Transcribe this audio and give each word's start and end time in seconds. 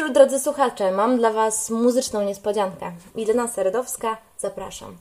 wieczór, 0.00 0.14
drodzy 0.14 0.40
słuchacze. 0.40 0.92
Mam 0.92 1.18
dla 1.18 1.32
Was 1.32 1.70
muzyczną 1.70 2.22
niespodziankę. 2.22 2.92
Milena 3.14 3.48
Seredowska, 3.48 4.16
zapraszam. 4.38 4.96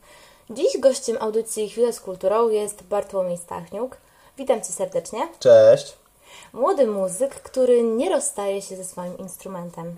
Dziś 0.49 0.79
gościem 0.79 1.17
audycji 1.19 1.69
Chwilę 1.69 1.93
z 1.93 1.99
Kulturą 1.99 2.49
jest 2.49 2.83
Bartłomiej 2.83 3.37
Stachniuk. 3.37 3.97
Witam 4.37 4.61
Cię 4.61 4.73
serdecznie. 4.73 5.27
Cześć. 5.39 5.97
Młody 6.53 6.87
muzyk, 6.87 7.35
który 7.35 7.83
nie 7.83 8.09
rozstaje 8.09 8.61
się 8.61 8.75
ze 8.75 8.83
swoim 8.83 9.17
instrumentem. 9.17 9.97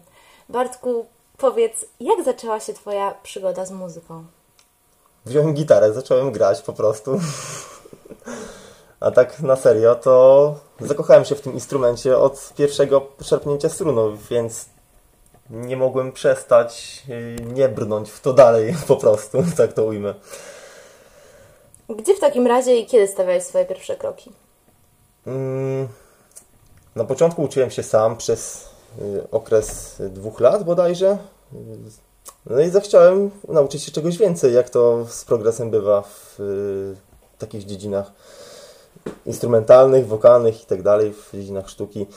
Bartku, 0.50 1.06
powiedz, 1.38 1.86
jak 2.00 2.24
zaczęła 2.24 2.60
się 2.60 2.74
Twoja 2.74 3.14
przygoda 3.24 3.66
z 3.66 3.72
muzyką? 3.72 4.24
Wziąłem 5.26 5.54
gitarę, 5.54 5.94
zacząłem 5.94 6.32
grać 6.32 6.62
po 6.62 6.74
prostu. 6.74 7.20
A 9.00 9.12
tak 9.12 9.40
na 9.40 9.56
serio, 9.56 9.96
to 9.96 10.56
zakochałem 10.80 11.26
się 11.26 11.36
w 11.36 11.42
tym 11.42 11.54
instrumencie 11.54 12.18
od 12.18 12.54
pierwszego 12.58 13.08
szarpnięcia 13.22 13.70
strunu, 13.70 14.18
więc 14.30 14.66
nie 15.52 15.78
mogłem 15.78 16.12
przestać 16.12 17.04
y, 17.10 17.36
nie 17.54 17.70
brnąć 17.70 18.10
w 18.10 18.22
to 18.22 18.34
dalej 18.34 18.76
po 18.88 18.96
prostu, 18.96 19.44
tak 19.58 19.74
to 19.74 19.86
ujmę. 19.86 20.14
Gdzie 21.90 22.16
w 22.16 22.20
takim 22.20 22.48
razie 22.48 22.78
i 22.78 22.86
kiedy 22.86 23.08
stawiałeś 23.08 23.44
swoje 23.44 23.66
pierwsze 23.66 23.96
kroki? 23.96 24.32
Mm, 25.28 25.88
na 26.96 27.04
początku 27.04 27.44
uczyłem 27.44 27.72
się 27.72 27.84
sam 27.84 28.18
przez 28.18 28.70
y, 29.02 29.24
okres 29.32 29.96
dwóch 30.00 30.40
lat 30.40 30.64
bodajże. 30.64 31.18
No 32.46 32.62
i 32.62 32.70
zachciałem 32.70 33.32
nauczyć 33.48 33.84
się 33.84 33.92
czegoś 33.92 34.18
więcej, 34.18 34.54
jak 34.54 34.70
to 34.70 35.06
z 35.10 35.26
progresem 35.26 35.70
bywa 35.70 36.02
w 36.02 36.40
y, 36.40 36.96
takich 37.38 37.66
dziedzinach 37.66 38.12
instrumentalnych, 39.26 40.08
wokalnych 40.08 40.64
i 40.64 40.66
tak 40.66 40.82
dalej, 40.82 41.14
w 41.14 41.30
dziedzinach 41.34 41.70
sztuki. 41.70 42.08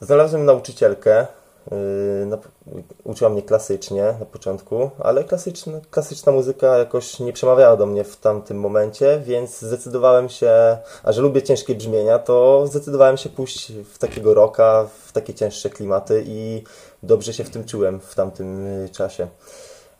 Znalazłem 0.00 0.44
nauczycielkę, 0.44 1.26
yy, 1.70 2.86
uczyła 3.04 3.30
mnie 3.30 3.42
klasycznie 3.42 4.14
na 4.20 4.26
początku, 4.26 4.90
ale 4.98 5.24
klasyczna, 5.24 5.80
klasyczna 5.90 6.32
muzyka 6.32 6.78
jakoś 6.78 7.20
nie 7.20 7.32
przemawiała 7.32 7.76
do 7.76 7.86
mnie 7.86 8.04
w 8.04 8.16
tamtym 8.16 8.60
momencie, 8.60 9.20
więc 9.24 9.60
zdecydowałem 9.60 10.28
się, 10.28 10.78
a 11.02 11.12
że 11.12 11.22
lubię 11.22 11.42
ciężkie 11.42 11.74
brzmienia, 11.74 12.18
to 12.18 12.66
zdecydowałem 12.66 13.16
się 13.16 13.28
pójść 13.28 13.72
w 13.72 13.98
takiego 13.98 14.34
rocka, 14.34 14.86
w 15.06 15.12
takie 15.12 15.34
cięższe 15.34 15.70
klimaty 15.70 16.24
i 16.26 16.62
dobrze 17.02 17.32
się 17.32 17.44
w 17.44 17.50
tym 17.50 17.64
czułem 17.64 18.00
w 18.00 18.14
tamtym 18.14 18.66
y, 18.66 18.88
czasie. 18.88 19.26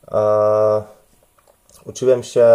A 0.07 0.83
Uczyłem 1.89 2.23
się 2.23 2.47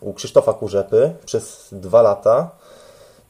u 0.00 0.12
Krzysztofa 0.12 0.52
Kurzepy 0.52 1.14
przez 1.24 1.68
dwa 1.72 2.02
lata 2.02 2.50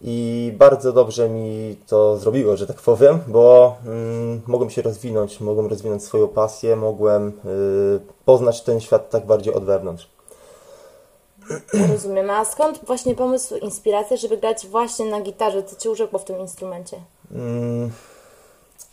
i 0.00 0.52
bardzo 0.58 0.92
dobrze 0.92 1.28
mi 1.28 1.76
to 1.86 2.16
zrobiło, 2.16 2.56
że 2.56 2.66
tak 2.66 2.76
powiem, 2.76 3.18
bo 3.26 3.76
mm, 3.86 4.40
mogłem 4.46 4.70
się 4.70 4.82
rozwinąć, 4.82 5.40
mogłem 5.40 5.66
rozwinąć 5.66 6.04
swoją 6.04 6.28
pasję, 6.28 6.76
mogłem 6.76 7.28
y, 7.28 7.32
poznać 8.24 8.60
ten 8.60 8.80
świat 8.80 9.10
tak 9.10 9.26
bardziej 9.26 9.54
od 9.54 9.64
wewnątrz. 9.64 10.08
Rozumiem. 11.92 12.30
A 12.30 12.44
skąd 12.44 12.80
właśnie 12.86 13.14
pomysł, 13.14 13.56
inspiracja, 13.56 14.16
żeby 14.16 14.36
grać 14.36 14.66
właśnie 14.66 15.06
na 15.06 15.20
gitarze? 15.20 15.62
Co 15.62 15.76
Cię 15.76 15.90
urzekło 15.90 16.18
w 16.18 16.24
tym 16.24 16.40
instrumencie? 16.40 16.96
Mm, 17.32 17.90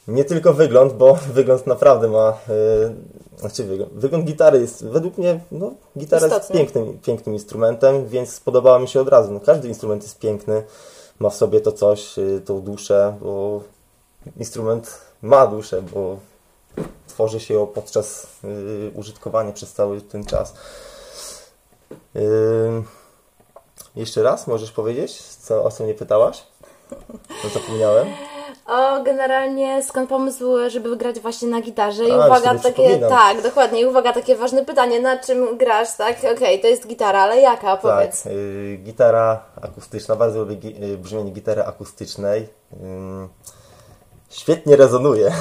nie 0.08 0.26
tylko 0.26 0.54
wygląd, 0.54 0.94
bo 0.94 1.18
wygląd 1.34 1.68
naprawdę 1.68 2.08
ma. 2.08 2.38
Yy, 2.50 2.96
znaczy 3.38 3.64
wygląd, 3.64 3.94
wygląd 3.94 4.26
gitary 4.26 4.62
jest 4.62 4.86
według 4.86 5.18
mnie, 5.18 5.40
no, 5.52 5.72
gitara 5.98 6.28
Istotny. 6.28 6.60
jest 6.60 6.74
pięknym, 6.74 7.00
pięknym 7.00 7.36
instrumentem, 7.36 8.08
więc 8.08 8.34
spodobała 8.34 8.80
mi 8.80 8.88
się 8.88 9.02
od 9.02 9.08
razu. 9.08 9.32
No, 9.32 9.40
każdy 9.40 9.68
instrument 9.68 10.04
jest 10.04 10.20
piękny, 10.20 10.64
ma 11.20 11.30
w 11.30 11.36
sobie 11.36 11.62
to 11.62 11.72
coś, 11.72 12.18
yy, 12.18 12.42
tą 12.42 12.62
duszę, 12.62 13.18
bo 13.22 13.62
instrument 14.38 15.02
ma 15.22 15.48
duszę, 15.48 15.82
bo 15.82 16.18
tworzy 17.08 17.40
się 17.40 17.54
ją 17.54 17.68
podczas 17.68 18.28
yy, 18.44 18.92
użytkowania 18.96 19.52
przez 19.52 19.74
cały 19.74 20.02
ten 20.02 20.26
czas. 20.26 20.54
Jeszcze 23.96 24.24
raz 24.24 24.48
możesz 24.48 24.72
powiedzieć, 24.72 25.22
co, 25.22 25.64
o 25.64 25.72
co 25.72 25.84
mnie 25.84 25.94
pytałaś? 25.94 26.44
No, 27.44 27.50
zapomniałem. 27.54 28.08
O, 28.66 29.04
generalnie 29.04 29.84
skąd 29.84 30.10
pomysł, 30.10 30.46
żeby 30.68 30.98
grać 30.98 31.20
właśnie 31.20 31.48
na 31.48 31.62
gitarze? 31.62 32.06
I 32.06 32.12
A, 32.12 32.26
uwaga, 32.26 32.56
takie, 32.60 33.00
tak, 33.00 33.42
dokładnie, 33.42 33.82
i 33.82 33.86
uwaga, 33.86 34.14
takie 34.14 34.36
ważne 34.36 34.66
pytanie, 34.66 35.00
na 35.00 35.18
czym 35.18 35.58
grasz, 35.58 35.96
tak? 35.98 36.18
Okej, 36.18 36.36
okay, 36.36 36.58
to 36.58 36.68
jest 36.68 36.88
gitara, 36.88 37.20
ale 37.20 37.42
jaka, 37.42 37.78
powiedz. 37.78 38.24
Tak, 38.24 38.32
y, 38.32 38.80
gitara 38.84 39.42
akustyczna, 39.62 40.16
bardzo 40.16 40.40
lubię 40.40 40.56
gi 40.56 40.84
y, 40.84 40.98
brzmienie 40.98 41.32
gitary 41.32 41.64
akustycznej. 41.64 42.42
Y, 42.42 42.78
świetnie 44.30 44.76
rezonuje. 44.76 45.32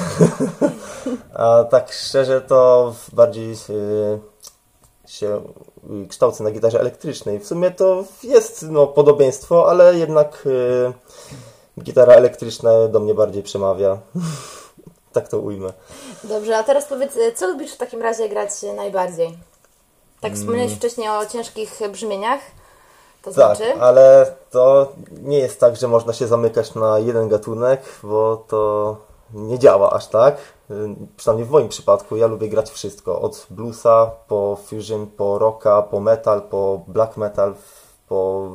A 1.33 1.63
tak 1.63 1.91
szczerze 1.91 2.41
to 2.41 2.93
bardziej 3.13 3.51
y, 3.51 4.19
się 5.07 5.41
kształcę 6.09 6.43
na 6.43 6.51
gitarze 6.51 6.79
elektrycznej. 6.79 7.39
W 7.39 7.47
sumie 7.47 7.71
to 7.71 8.03
jest 8.23 8.65
no, 8.69 8.87
podobieństwo, 8.87 9.69
ale 9.69 9.95
jednak 9.95 10.47
gitara 11.79 12.13
elektryczna 12.13 12.87
do 12.87 12.99
mnie 12.99 13.13
bardziej 13.13 13.43
przemawia. 13.43 13.97
tak 15.13 15.27
to 15.27 15.39
ujmę. 15.39 15.73
Dobrze, 16.23 16.57
a 16.57 16.63
teraz 16.63 16.85
powiedz, 16.85 17.17
co 17.35 17.47
lubisz 17.47 17.73
w 17.73 17.77
takim 17.77 18.01
razie 18.01 18.29
grać 18.29 18.49
najbardziej? 18.75 19.37
Tak 20.21 20.33
wspomniałeś 20.33 20.71
mm. 20.71 20.79
wcześniej 20.79 21.09
o 21.09 21.25
ciężkich 21.25 21.79
brzmieniach. 21.91 22.39
To 23.21 23.31
tak, 23.31 23.57
znaczy? 23.57 23.81
ale 23.81 24.35
to 24.51 24.93
nie 25.21 25.39
jest 25.39 25.59
tak, 25.59 25.75
że 25.75 25.87
można 25.87 26.13
się 26.13 26.27
zamykać 26.27 26.75
na 26.75 26.99
jeden 26.99 27.29
gatunek, 27.29 27.81
bo 28.03 28.45
to 28.47 28.97
nie 29.33 29.59
działa 29.59 29.91
aż 29.93 30.07
tak. 30.07 30.37
Przynajmniej 31.17 31.47
w 31.47 31.51
moim 31.51 31.69
przypadku 31.69 32.15
ja 32.15 32.27
lubię 32.27 32.49
grać 32.49 32.71
wszystko. 32.71 33.21
Od 33.21 33.47
bluesa 33.49 34.11
po 34.27 34.57
fusion, 34.65 35.07
po 35.07 35.39
rocka, 35.39 35.81
po 35.81 35.99
metal, 35.99 36.41
po 36.41 36.81
black 36.87 37.17
metal, 37.17 37.55
po 38.07 38.49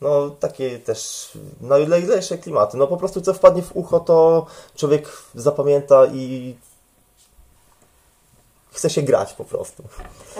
no 0.00 0.30
takie 0.30 0.78
też 0.78 1.30
najlejsze 1.60 2.38
klimaty. 2.38 2.76
No 2.76 2.86
po 2.86 2.96
prostu 2.96 3.20
co 3.20 3.34
wpadnie 3.34 3.62
w 3.62 3.76
ucho, 3.76 4.00
to 4.00 4.46
człowiek 4.76 5.08
zapamięta 5.34 6.06
i 6.06 6.54
chce 8.72 8.90
się 8.90 9.02
grać 9.02 9.32
po 9.32 9.44
prostu. 9.44 9.82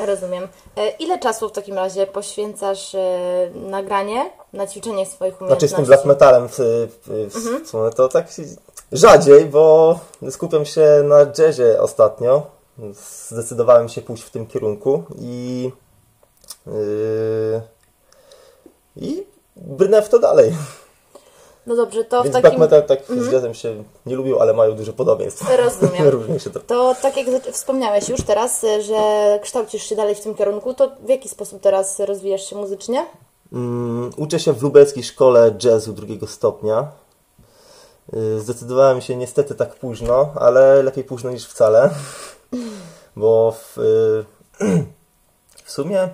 Rozumiem. 0.06 0.48
E, 0.76 0.90
ile 0.90 1.18
czasu 1.18 1.48
w 1.48 1.52
takim 1.52 1.74
razie 1.74 2.06
poświęcasz 2.06 2.94
e, 2.94 3.50
nagranie, 3.54 4.30
na 4.52 4.66
ćwiczenie 4.66 5.06
swoich 5.06 5.40
umiejętności? 5.40 5.68
Znaczy 5.68 5.68
z 5.68 5.76
tym 5.76 5.84
black 5.84 6.04
metalem 6.04 6.48
w, 6.48 6.58
w, 6.58 7.30
w 7.32 7.36
mhm. 7.36 7.92
to 7.92 8.08
tak 8.08 8.26
rzadziej, 8.92 9.44
bo 9.44 9.98
skupiam 10.30 10.64
się 10.64 11.02
na 11.04 11.18
jazzie 11.38 11.80
ostatnio. 11.80 12.46
Zdecydowałem 13.28 13.88
się 13.88 14.02
pójść 14.02 14.22
w 14.22 14.30
tym 14.30 14.46
kierunku 14.46 15.04
i 15.18 15.70
yy, 16.66 17.60
i 18.96 19.26
brnę 19.60 20.02
w 20.02 20.08
to 20.08 20.18
dalej. 20.18 20.52
No 21.66 21.76
dobrze, 21.76 22.04
to 22.04 22.22
Więc 22.22 22.36
w 22.36 22.42
takim... 22.42 22.58
black 22.58 22.72
metal 22.72 22.88
tak 22.88 23.10
mm. 23.10 23.24
z 23.24 23.32
jazzem 23.32 23.54
się 23.54 23.84
nie 24.06 24.16
lubił, 24.16 24.40
ale 24.40 24.54
mają 24.54 24.76
duże 24.76 24.92
podobieństwo. 24.92 25.56
Rozumiem. 25.56 26.04
to. 26.54 26.60
to 26.60 26.96
tak 27.02 27.16
jak 27.16 27.26
wspomniałeś 27.52 28.08
już 28.08 28.22
teraz, 28.22 28.64
że 28.80 28.98
kształcisz 29.42 29.82
się 29.82 29.96
dalej 29.96 30.14
w 30.14 30.20
tym 30.20 30.34
kierunku, 30.34 30.74
to 30.74 30.92
w 31.04 31.08
jaki 31.08 31.28
sposób 31.28 31.60
teraz 31.60 32.00
rozwijasz 32.00 32.50
się 32.50 32.56
muzycznie? 32.56 33.06
Mm, 33.52 34.10
uczę 34.16 34.40
się 34.40 34.52
w 34.52 34.62
lubelskiej 34.62 35.04
szkole 35.04 35.54
jazzu 35.64 35.92
drugiego 35.92 36.26
stopnia. 36.26 36.88
Y, 38.14 38.40
zdecydowałem 38.40 39.00
się 39.00 39.16
niestety 39.16 39.54
tak 39.54 39.74
późno, 39.74 40.32
ale 40.34 40.82
lepiej 40.82 41.04
późno 41.04 41.30
niż 41.30 41.46
wcale, 41.46 41.90
bo 43.16 43.52
w, 43.52 43.78
y, 43.78 44.24
w 45.64 45.72
sumie 45.72 46.08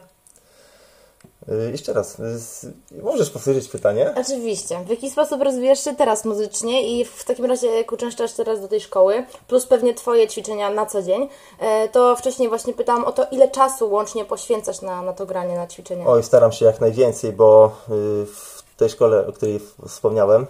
jeszcze 1.73 1.93
raz, 1.93 2.21
y, 2.21 3.03
możesz 3.03 3.31
powtórzyć 3.31 3.69
pytanie? 3.69 4.15
Oczywiście. 4.17 4.85
W 4.85 4.89
jaki 4.89 5.11
sposób 5.11 5.43
rozwijasz 5.43 5.85
się 5.85 5.97
teraz 5.97 6.25
muzycznie 6.25 7.01
i 7.01 7.05
w 7.05 7.25
takim 7.25 7.45
razie 7.45 7.67
jak 7.67 7.93
uczęszczasz 7.93 8.33
teraz 8.33 8.61
do 8.61 8.69
tej 8.69 8.81
szkoły, 8.81 9.25
plus 9.49 9.67
pewnie 9.67 9.95
Twoje 9.95 10.29
ćwiczenia 10.29 10.71
na 10.71 10.87
co 10.87 11.03
dzień, 11.03 11.29
e, 11.59 11.89
to 11.89 12.17
wcześniej 12.17 12.49
właśnie 12.49 12.73
pytałam 12.73 13.05
o 13.05 13.13
to, 13.13 13.27
ile 13.31 13.49
czasu 13.49 13.91
łącznie 13.91 14.25
poświęcasz 14.25 14.83
na, 14.83 15.03
na 15.03 15.13
to 15.13 15.27
granie, 15.27 15.55
na 15.55 15.67
ćwiczenia? 15.67 16.07
Oj, 16.07 16.23
staram 16.23 16.53
się 16.53 16.65
jak 16.65 16.81
najwięcej, 16.81 17.33
bo 17.33 17.67
y, 17.67 18.27
w 18.27 18.65
tej 18.77 18.89
szkole, 18.89 19.27
o 19.27 19.33
której 19.33 19.61
wspomniałem, 19.89 20.47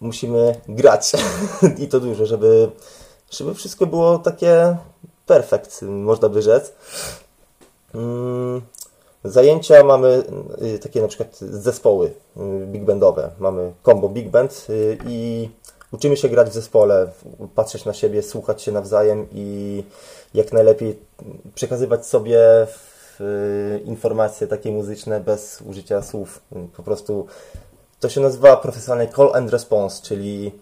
musimy 0.00 0.60
grać 0.68 1.12
i 1.82 1.88
to 1.88 2.00
dużo, 2.00 2.26
żeby, 2.26 2.70
żeby 3.30 3.54
wszystko 3.54 3.86
było 3.86 4.18
takie 4.18 4.76
perfekt, 5.26 5.82
można 5.82 6.28
by 6.28 6.42
rzec. 6.42 6.72
Zajęcia 9.28 9.84
mamy 9.84 10.22
y, 10.62 10.78
takie 10.78 11.02
na 11.02 11.08
przykład 11.08 11.38
zespoły 11.38 12.12
y, 12.36 12.66
big 12.66 12.84
bandowe. 12.84 13.30
Mamy 13.38 13.72
combo 13.84 14.08
big 14.08 14.28
band 14.28 14.66
y, 14.70 14.98
i 15.06 15.48
uczymy 15.92 16.16
się 16.16 16.28
grać 16.28 16.50
w 16.50 16.52
zespole, 16.52 17.10
patrzeć 17.54 17.84
na 17.84 17.92
siebie, 17.92 18.22
słuchać 18.22 18.62
się 18.62 18.72
nawzajem 18.72 19.26
i 19.32 19.84
jak 20.34 20.52
najlepiej 20.52 20.98
przekazywać 21.54 22.06
sobie 22.06 22.38
informacje 23.84 24.46
takie 24.46 24.72
muzyczne 24.72 25.20
bez 25.20 25.62
użycia 25.66 26.02
słów. 26.02 26.40
Po 26.76 26.82
prostu 26.82 27.26
to 28.00 28.08
się 28.08 28.20
nazywa 28.20 28.56
profesjonalnie 28.56 29.12
call 29.12 29.30
and 29.34 29.50
response, 29.50 30.02
czyli 30.02 30.52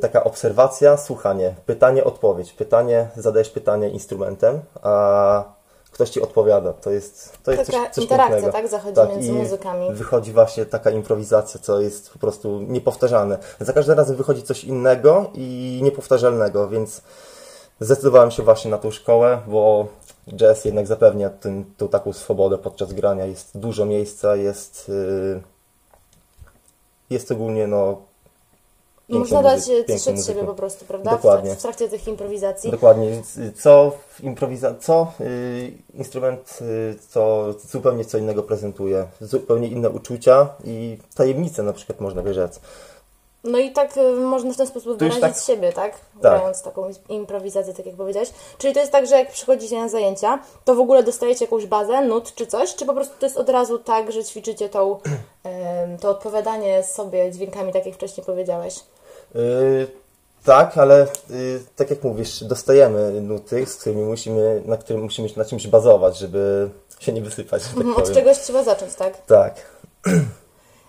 taka 0.00 0.24
obserwacja, 0.24 0.96
słuchanie, 0.96 1.54
pytanie, 1.66 2.04
odpowiedź. 2.04 2.52
Pytanie, 2.52 3.08
zadajesz 3.16 3.50
pytanie 3.50 3.88
instrumentem, 3.88 4.60
a 4.82 5.61
ktoś 5.92 6.10
ci 6.10 6.22
odpowiada. 6.22 6.72
To 6.72 6.90
jest, 6.90 7.38
to 7.42 7.52
jest 7.52 7.70
Taka 7.70 7.84
coś, 7.84 7.94
coś 7.94 8.04
interakcja, 8.04 8.34
pięknego. 8.36 8.52
tak? 8.52 8.68
Zachodzi 8.68 9.00
między 9.10 9.28
i 9.28 9.32
muzykami. 9.32 9.92
Wychodzi 9.94 10.32
właśnie 10.32 10.66
taka 10.66 10.90
improwizacja, 10.90 11.60
co 11.60 11.80
jest 11.80 12.10
po 12.10 12.18
prostu 12.18 12.60
niepowtarzalne. 12.60 13.38
Za 13.60 13.72
każdym 13.72 13.96
razem 13.98 14.16
wychodzi 14.16 14.42
coś 14.42 14.64
innego 14.64 15.30
i 15.34 15.80
niepowtarzalnego, 15.82 16.68
więc 16.68 17.02
zdecydowałem 17.80 18.30
się 18.30 18.42
właśnie 18.42 18.70
na 18.70 18.78
tą 18.78 18.90
szkołę, 18.90 19.38
bo 19.46 19.86
jazz 20.36 20.64
jednak 20.64 20.86
zapewnia 20.86 21.30
tym, 21.30 21.74
tą 21.76 21.88
taką 21.88 22.12
swobodę 22.12 22.58
podczas 22.58 22.92
grania. 22.92 23.26
Jest 23.26 23.58
dużo 23.58 23.86
miejsca, 23.86 24.36
jest, 24.36 24.88
yy, 24.88 25.42
jest 27.10 27.32
ogólnie 27.32 27.66
no, 27.66 28.02
Piękną 29.08 29.18
można 29.18 29.42
dać 29.42 29.64
coś 29.86 30.08
od 30.08 30.26
siebie 30.26 30.44
po 30.44 30.54
prostu, 30.54 30.84
prawda? 30.84 31.10
Dokładnie. 31.10 31.54
W, 31.54 31.62
trakcie 31.62 31.88
tych 31.88 32.08
improwizacji. 32.08 32.70
Dokładnie. 32.70 33.22
Co 33.56 33.92
w 34.08 34.20
improwiza- 34.24 34.74
co 34.80 35.12
y, 35.20 35.72
instrument, 35.94 36.58
y, 36.60 36.98
co 37.08 37.52
zupełnie 37.70 38.04
co 38.04 38.18
innego 38.18 38.42
prezentuje. 38.42 39.06
Zupełnie 39.20 39.68
inne 39.68 39.90
uczucia 39.90 40.48
i 40.64 40.98
tajemnice 41.14 41.62
na 41.62 41.72
przykład 41.72 42.00
można 42.00 42.22
by 42.22 42.34
rzec. 42.34 42.60
No 43.44 43.58
i 43.58 43.70
tak 43.72 43.96
y, 43.96 44.12
można 44.12 44.52
w 44.52 44.56
ten 44.56 44.66
sposób 44.66 44.98
wyrazić 44.98 45.20
tak- 45.20 45.38
siebie, 45.38 45.72
tak? 45.72 45.92
Grając 46.20 46.62
taką 46.62 46.90
improwizację, 47.08 47.74
tak 47.74 47.86
jak 47.86 47.94
powiedziałeś. 47.96 48.30
Czyli 48.58 48.74
to 48.74 48.80
jest 48.80 48.92
tak, 48.92 49.06
że 49.06 49.14
jak 49.18 49.30
przychodzicie 49.30 49.80
na 49.80 49.88
zajęcia, 49.88 50.38
to 50.64 50.74
w 50.74 50.80
ogóle 50.80 51.02
dostajecie 51.02 51.44
jakąś 51.44 51.66
bazę, 51.66 52.00
nut 52.06 52.34
czy 52.34 52.46
coś, 52.46 52.74
czy 52.74 52.86
po 52.86 52.94
prostu 52.94 53.14
to 53.18 53.26
jest 53.26 53.36
od 53.36 53.48
razu 53.48 53.78
tak, 53.78 54.12
że 54.12 54.24
ćwiczycie 54.24 54.68
tą, 54.68 54.98
to 56.00 56.10
odpowiadanie 56.10 56.82
sobie 56.84 57.32
dźwiękami, 57.32 57.72
tak 57.72 57.86
jak 57.86 57.94
wcześniej 57.94 58.26
powiedziałeś. 58.26 58.76
Y, 59.36 59.86
tak, 60.44 60.78
ale 60.78 61.06
y, 61.30 61.60
tak 61.76 61.90
jak 61.90 62.02
mówisz, 62.04 62.44
dostajemy 62.44 63.20
nuty, 63.20 63.66
z 63.66 63.76
którymi 63.76 64.02
musimy, 64.02 64.62
na 64.66 64.76
którym 64.76 65.02
musimy 65.02 65.28
na 65.36 65.44
czymś 65.44 65.66
bazować, 65.66 66.18
żeby 66.18 66.70
się 67.00 67.12
nie 67.12 67.22
wysypać, 67.22 67.62
tak 67.62 67.72
Mhm, 67.76 67.90
Od 67.90 68.00
powiem. 68.00 68.14
czegoś 68.14 68.38
trzeba 68.38 68.62
zacząć, 68.64 68.94
tak? 68.94 69.26
Tak. 69.26 69.54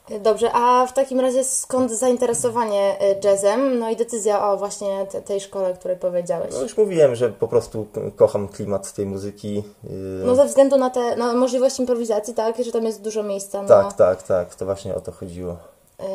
Dobrze, 0.09 0.51
a 0.53 0.85
w 0.87 0.93
takim 0.93 1.19
razie 1.19 1.43
skąd 1.43 1.91
zainteresowanie 1.91 2.95
y, 3.01 3.27
jazzem, 3.27 3.79
no 3.79 3.89
i 3.89 3.95
decyzja 3.95 4.51
o 4.51 4.57
właśnie 4.57 5.05
te, 5.11 5.21
tej 5.21 5.41
szkole, 5.41 5.69
o 5.69 5.73
której 5.73 5.97
powiedziałeś? 5.97 6.53
No 6.53 6.61
już 6.61 6.77
mówiłem, 6.77 7.15
że 7.15 7.29
po 7.29 7.47
prostu 7.47 7.87
kocham 8.15 8.47
klimat 8.47 8.93
tej 8.93 9.05
muzyki. 9.05 9.63
y, 9.85 9.89
No 10.25 10.35
ze 10.35 10.45
względu 10.45 10.77
na 10.77 10.89
te 10.89 11.15
na 11.15 11.33
możliwość 11.33 11.79
improwizacji, 11.79 12.33
tak, 12.33 12.63
że 12.63 12.71
tam 12.71 12.85
jest 12.85 13.01
dużo 13.01 13.23
miejsca 13.23 13.61
na... 13.61 13.67
Tak, 13.67 13.93
tak, 13.93 14.23
tak, 14.23 14.55
to 14.55 14.65
właśnie 14.65 14.95
o 14.95 15.01
to 15.01 15.11
chodziło. 15.11 15.57
Yy, 15.99 16.05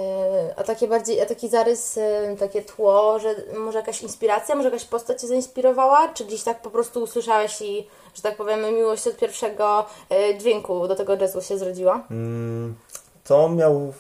A 0.57 0.63
takie 0.65 0.89
bardziej, 0.89 1.21
a 1.21 1.27
taki 1.27 1.49
zarys, 1.49 1.99
takie 2.39 2.63
tło, 2.63 3.19
że 3.19 3.35
może 3.59 3.79
jakaś 3.79 4.03
inspiracja, 4.03 4.55
może 4.55 4.69
jakaś 4.69 4.85
postać 4.85 5.21
Cię 5.21 5.27
zainspirowała, 5.27 6.09
czy 6.09 6.25
gdzieś 6.25 6.43
tak 6.43 6.63
po 6.63 6.71
prostu 6.71 7.03
usłyszałeś 7.03 7.63
i, 7.63 7.87
że 8.15 8.23
tak 8.23 8.37
powiem, 8.37 8.75
miłość 8.75 9.07
od 9.07 9.17
pierwszego 9.17 9.85
dźwięku 10.39 10.89
do 10.89 10.97
tego 10.97 11.17
jazzu 11.17 11.43
się 11.43 11.59
zrodziła? 11.59 12.07
Mm, 12.11 12.75
To 13.29 13.49
miał. 13.49 13.93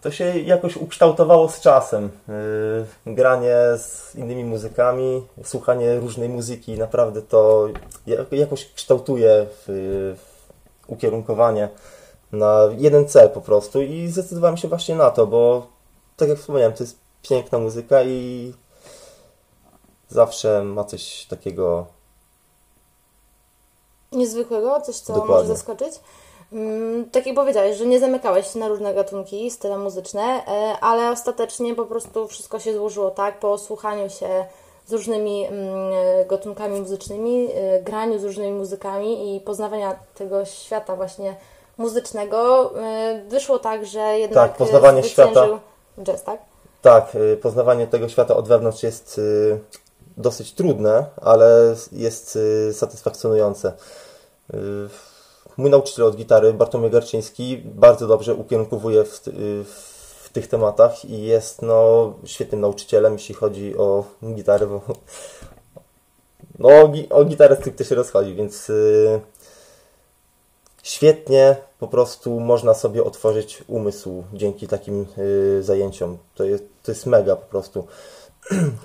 To 0.00 0.10
się 0.10 0.24
jakoś 0.38 0.76
ukształtowało 0.76 1.48
z 1.48 1.60
czasem. 1.60 2.10
Yy, 3.06 3.14
Granie 3.14 3.56
z 3.78 4.14
innymi 4.14 4.44
muzykami, 4.44 5.26
słuchanie 5.44 6.00
różnej 6.00 6.28
muzyki, 6.28 6.78
naprawdę 6.78 7.22
to 7.22 7.68
ja- 8.06 8.24
jakoś 8.32 8.72
kształtuje 8.72 9.46
w, 9.50 9.64
w 10.18 10.90
ukierunkowanie 10.90 11.68
na 12.32 12.60
jeden 12.78 13.08
cel 13.08 13.30
po 13.30 13.40
prostu 13.40 13.82
i 13.82 14.08
zdecydowałem 14.08 14.56
się 14.56 14.68
właśnie 14.68 14.94
na 14.94 15.10
to, 15.10 15.26
bo 15.26 15.66
tak 16.16 16.28
jak 16.28 16.38
wspomniałem, 16.38 16.72
to 16.72 16.82
jest 16.84 16.96
piękna 17.22 17.58
muzyka 17.58 18.02
i 18.02 18.54
zawsze 20.08 20.64
ma 20.64 20.84
coś 20.84 21.24
takiego 21.24 21.86
Niezwykłego, 24.12 24.80
coś, 24.80 24.96
co 24.96 25.12
Dokładnie. 25.12 25.34
może 25.34 25.46
zaskoczyć. 25.46 26.00
Mm, 26.52 27.10
Tak 27.10 27.26
jak 27.26 27.34
powiedziałeś, 27.36 27.76
że 27.76 27.86
nie 27.86 28.00
zamykałeś 28.00 28.52
się 28.52 28.58
na 28.58 28.68
różne 28.68 28.94
gatunki, 28.94 29.50
style 29.50 29.78
muzyczne, 29.78 30.22
e, 30.22 30.74
ale 30.80 31.10
ostatecznie 31.10 31.74
po 31.74 31.86
prostu 31.86 32.28
wszystko 32.28 32.58
się 32.60 32.74
złożyło 32.74 33.10
tak, 33.10 33.38
po 33.38 33.58
słuchaniu 33.58 34.10
się 34.10 34.44
z 34.86 34.92
różnymi 34.92 35.46
mm, 35.46 35.92
gatunkami 36.28 36.80
muzycznymi, 36.80 37.48
e, 37.54 37.82
graniu 37.82 38.18
z 38.18 38.24
różnymi 38.24 38.52
muzykami 38.52 39.36
i 39.36 39.40
poznawania 39.40 39.96
tego 40.14 40.44
świata 40.44 40.96
właśnie 40.96 41.34
muzycznego, 41.78 42.70
e, 42.80 43.22
wyszło 43.28 43.58
tak, 43.58 43.86
że 43.86 44.00
jednak 44.00 44.48
Tak, 44.48 44.56
poznawanie 44.58 45.02
świata. 45.02 45.46
jazz, 46.02 46.22
tak? 46.22 46.40
Tak, 46.82 47.12
poznawanie 47.42 47.86
tego 47.86 48.08
świata 48.08 48.36
od 48.36 48.48
wewnątrz 48.48 48.82
jest 48.82 49.20
dosyć 50.16 50.52
trudne, 50.52 51.04
ale 51.22 51.74
jest 51.92 52.38
satysfakcjonujące. 52.72 53.72
Mój 55.60 55.70
nauczyciel 55.70 56.04
od 56.06 56.16
gitary, 56.16 56.52
Bartłomiej 56.52 56.90
Garczyński, 56.90 57.62
bardzo 57.64 58.06
dobrze 58.06 58.34
ukierunkowuje 58.34 59.04
w, 59.04 59.28
y, 59.28 59.64
w 60.22 60.28
tych 60.32 60.46
tematach 60.46 61.04
i 61.04 61.22
jest 61.22 61.62
no, 61.62 62.12
świetnym 62.24 62.60
nauczycielem, 62.60 63.12
jeśli 63.12 63.34
chodzi 63.34 63.76
o 63.76 64.04
gitarę, 64.34 64.66
bo 64.66 64.80
no, 66.58 66.68
o, 66.68 66.88
gi- 66.88 67.06
o 67.10 67.24
gitarę 67.24 67.56
stricte 67.56 67.84
się 67.84 67.94
rozchodzi, 67.94 68.34
więc 68.34 68.70
y, 68.70 69.20
świetnie 70.82 71.56
po 71.78 71.88
prostu 71.88 72.40
można 72.40 72.74
sobie 72.74 73.04
otworzyć 73.04 73.64
umysł 73.68 74.24
dzięki 74.32 74.68
takim 74.68 75.06
y, 75.18 75.62
zajęciom. 75.62 76.18
To 76.34 76.44
jest, 76.44 76.64
to 76.82 76.92
jest 76.92 77.06
mega 77.06 77.36
po 77.36 77.46
prostu. 77.46 77.86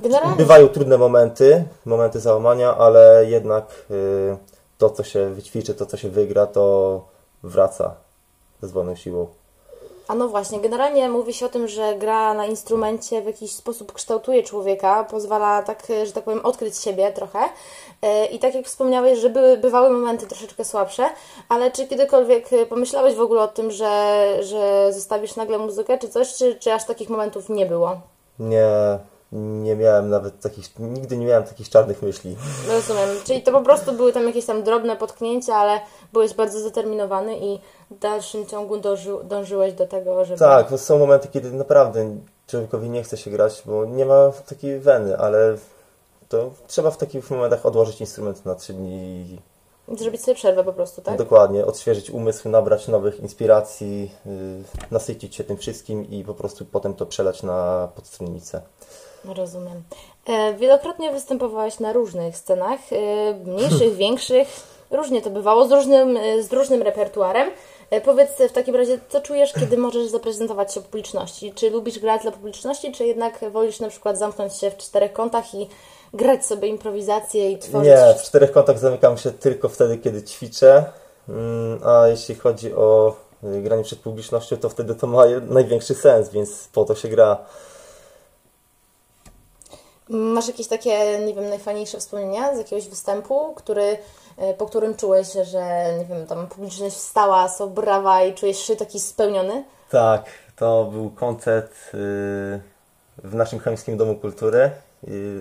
Generalnie 0.04 0.36
Bywają 0.38 0.68
trudne 0.68 0.98
momenty, 0.98 1.64
momenty 1.86 2.20
załamania, 2.20 2.78
ale 2.78 3.26
jednak 3.28 3.86
y, 3.92 4.55
to, 4.78 4.90
co 4.90 5.04
się 5.04 5.30
wyćwiczy, 5.30 5.74
to, 5.74 5.86
co 5.86 5.98
się 5.98 6.10
wygra, 6.10 6.48
to 6.48 7.06
wraca 7.44 7.96
ze 8.62 8.68
zwolną 8.68 8.96
siłą. 8.96 9.28
A 10.08 10.16
no 10.16 10.28
właśnie, 10.28 10.60
generalnie 10.60 11.10
mówi 11.10 11.34
się 11.34 11.46
o 11.46 11.50
tym, 11.50 11.68
że 11.68 11.96
gra 11.96 12.34
na 12.34 12.46
instrumencie 12.46 13.22
w 13.22 13.26
jakiś 13.26 13.52
sposób 13.52 13.94
kształtuje 13.94 14.44
człowieka, 14.44 15.04
pozwala 15.04 15.62
tak, 15.62 15.88
że 16.06 16.12
tak 16.12 16.24
powiem, 16.24 16.46
odkryć 16.46 16.78
siebie 16.78 17.12
trochę. 17.12 17.40
E, 18.02 18.26
I 18.26 18.40
tak 18.40 18.56
jak 18.56 18.66
wspomniałeś, 18.66 19.20
że 19.20 19.30
były, 19.30 19.58
bywały 19.58 19.90
momenty 19.90 20.28
troszeczkę 20.28 20.66
słabsze, 20.66 21.10
ale 21.50 21.72
czy 21.72 21.88
kiedykolwiek 21.88 22.50
pomyślałeś 22.70 23.16
w 23.16 23.22
ogóle 23.22 23.42
o 23.42 23.48
tym, 23.48 23.72
że, 23.72 24.26
że 24.42 24.94
zostawisz 24.94 25.36
nagle 25.36 25.58
muzykę 25.58 25.98
czy 25.98 26.10
coś, 26.10 26.34
czy, 26.34 26.56
czy 26.56 26.74
aż 26.74 26.86
takich 26.86 27.10
momentów 27.10 27.50
nie 27.50 27.66
było? 27.66 28.02
Nie, 28.40 28.68
nie 29.36 29.76
miałem 29.76 30.10
nawet 30.10 30.40
takich, 30.40 30.80
nigdy 30.80 31.18
nie 31.18 31.26
miałem 31.26 31.44
takich 31.44 31.70
czarnych 31.70 32.02
myśli. 32.02 32.36
Rozumiem. 32.68 33.10
Czyli 33.26 33.42
to 33.42 33.52
po 33.52 33.62
prostu 33.62 33.94
były 33.94 34.14
tam 34.14 34.28
jakieś 34.28 34.46
tam 34.46 34.64
drobne 34.64 34.96
potknięcia, 34.96 35.56
ale 35.56 35.80
byłeś 36.14 36.34
bardzo 36.34 36.60
zdeterminowany 36.60 37.38
i 37.40 37.60
w 37.92 38.00
dalszym 38.00 38.46
ciągu 38.46 38.78
dąży, 38.78 39.12
dążyłeś 39.24 39.74
do 39.74 39.88
tego, 39.88 40.26
żeby... 40.26 40.40
Tak, 40.40 40.70
bo 40.70 40.78
są 40.78 41.00
momenty, 41.00 41.28
kiedy 41.28 41.52
naprawdę 41.52 42.18
człowiekowi 42.48 42.90
nie 42.90 43.04
chce 43.04 43.18
się 43.18 43.32
grać, 43.32 43.64
bo 43.66 43.86
nie 43.86 44.06
ma 44.06 44.32
takiej 44.50 44.80
weny, 44.80 45.18
ale 45.18 45.58
to 46.30 46.52
trzeba 46.68 46.92
w 46.92 46.98
takich 46.98 47.32
momentach 47.32 47.66
odłożyć 47.66 48.02
instrument 48.02 48.46
na 48.46 48.56
trzy 48.56 48.74
dni 48.74 48.92
i 48.94 49.38
Zrobić 49.88 50.22
sobie 50.22 50.36
przerwę 50.36 50.64
po 50.64 50.74
prostu, 50.74 51.02
tak? 51.02 51.18
Dokładnie, 51.18 51.66
odświeżyć 51.66 52.10
umysł, 52.10 52.50
nabrać 52.50 52.88
nowych 52.88 53.20
inspiracji, 53.20 54.12
yy, 54.26 54.32
nasycić 54.92 55.36
się 55.36 55.44
tym 55.44 55.58
wszystkim 55.58 56.10
i 56.10 56.24
po 56.24 56.34
prostu 56.34 56.66
potem 56.66 56.94
to 56.94 57.06
przelać 57.06 57.44
na 57.44 57.88
podstronnicę. 57.96 58.62
Rozumiem. 59.34 59.84
E, 60.28 60.54
Wielokrotnie 60.54 61.12
występowałeś 61.12 61.80
na 61.80 61.94
różnych 61.94 62.38
scenach, 62.38 62.80
e, 62.92 63.34
mniejszych, 63.34 63.96
większych. 64.06 64.48
Różnie 64.92 65.22
to 65.22 65.30
bywało, 65.30 65.68
z 65.68 65.72
różnym, 65.72 66.18
e, 66.18 66.44
z 66.44 66.54
różnym 66.54 66.82
repertuarem. 66.82 67.50
Powiedz 68.06 68.30
w 68.50 68.52
takim 68.52 68.76
razie, 68.76 69.00
co 69.10 69.22
czujesz, 69.22 69.54
kiedy 69.54 69.78
możesz 69.78 70.08
zaprezentować 70.08 70.74
się 70.74 70.82
publiczności? 70.82 71.54
Czy 71.54 71.70
lubisz 71.70 72.00
grać 72.00 72.22
dla 72.22 72.32
publiczności, 72.32 72.92
czy 72.92 73.06
jednak 73.06 73.52
wolisz 73.52 73.80
na 73.80 73.90
przykład 73.90 74.18
zamknąć 74.18 74.54
się 74.56 74.72
w 74.72 74.78
czterech 74.78 75.14
kątach 75.14 75.54
i 75.56 75.70
grać 76.14 76.46
sobie 76.46 76.68
improwizację 76.68 77.52
i 77.52 77.58
tworzyć? 77.58 77.90
Nie, 77.90 78.16
w 78.20 78.22
czterech 78.22 78.52
kątach 78.52 78.80
zamykam 78.80 79.18
się 79.18 79.32
tylko 79.32 79.70
wtedy, 79.70 79.98
kiedy 79.98 80.24
ćwiczę, 80.24 80.86
Mm, 81.30 81.80
a 81.84 82.08
jeśli 82.08 82.36
chodzi 82.36 82.74
o 82.74 83.16
y, 83.44 83.62
granie 83.62 83.84
przed 83.84 84.00
publicznością, 84.00 84.58
to 84.58 84.70
wtedy 84.70 84.96
to 84.96 85.08
ma 85.08 85.24
największy 85.50 85.96
sens, 85.96 86.30
więc 86.30 86.70
po 86.74 86.86
to 86.86 86.96
się 86.96 87.08
gra. 87.08 87.38
Masz 90.10 90.48
jakieś 90.48 90.68
takie, 90.68 91.20
nie 91.20 91.34
wiem, 91.34 91.50
najfajniejsze 91.50 92.00
wspomnienia 92.00 92.56
z 92.56 92.58
jakiegoś 92.58 92.88
występu, 92.88 93.54
który, 93.56 93.98
e, 94.38 94.54
po 94.54 94.66
którym 94.66 94.96
czułeś, 94.96 95.28
że, 95.52 95.94
nie 96.00 96.06
wiem, 96.06 96.28
tam 96.28 96.48
publiczność 96.48 96.96
wstała, 96.96 97.50
są 97.50 97.70
brawa 97.70 98.24
i 98.24 98.34
czujesz 98.34 98.60
się 98.60 98.76
taki 98.76 99.00
spełniony? 99.00 99.64
Tak, 99.90 100.26
to 100.56 100.86
był 100.86 101.10
koncert 101.10 101.72
y, 101.72 101.98
w 103.24 103.36
naszym 103.36 103.60
Chemskim 103.60 103.98
Domu 103.98 104.16
Kultury. 104.16 104.72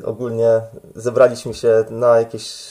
Ogólnie 0.04 0.60
zebraliśmy 0.94 1.54
się 1.54 1.84
na 1.90 2.18
jakieś 2.18 2.64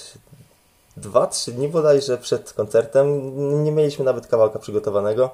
dwa, 0.97 1.27
trzy 1.27 1.51
dni 1.51 1.67
bodajże 1.67 2.17
przed 2.17 2.53
koncertem. 2.53 3.63
Nie 3.63 3.71
mieliśmy 3.71 4.05
nawet 4.05 4.27
kawałka 4.27 4.59
przygotowanego. 4.59 5.29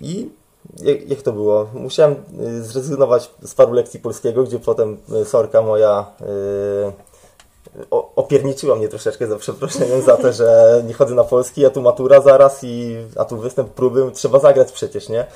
I 0.00 0.30
jak, 0.76 1.08
jak 1.08 1.22
to 1.22 1.32
było? 1.32 1.66
Musiałem 1.74 2.16
y, 2.40 2.62
zrezygnować 2.62 3.30
z 3.42 3.54
paru 3.54 3.72
lekcji 3.72 4.00
polskiego, 4.00 4.44
gdzie 4.44 4.58
potem 4.58 4.98
y, 5.22 5.24
sorka 5.24 5.62
moja 5.62 6.06
y, 6.20 7.84
o- 7.90 8.14
opierniczyła 8.16 8.76
mnie 8.76 8.88
troszeczkę 8.88 9.26
za 9.26 9.36
przeproszeniem 9.36 10.02
za 10.02 10.16
to, 10.16 10.32
że 10.32 10.82
nie 10.86 10.94
chodzę 10.94 11.14
na 11.14 11.24
polski, 11.24 11.66
a 11.66 11.70
tu 11.70 11.82
matura 11.82 12.20
zaraz 12.20 12.64
i 12.64 12.96
a 13.16 13.24
tu 13.24 13.36
występ 13.36 13.70
próby, 13.70 14.10
trzeba 14.14 14.38
zagrać 14.38 14.72
przecież, 14.72 15.08
nie? 15.08 15.26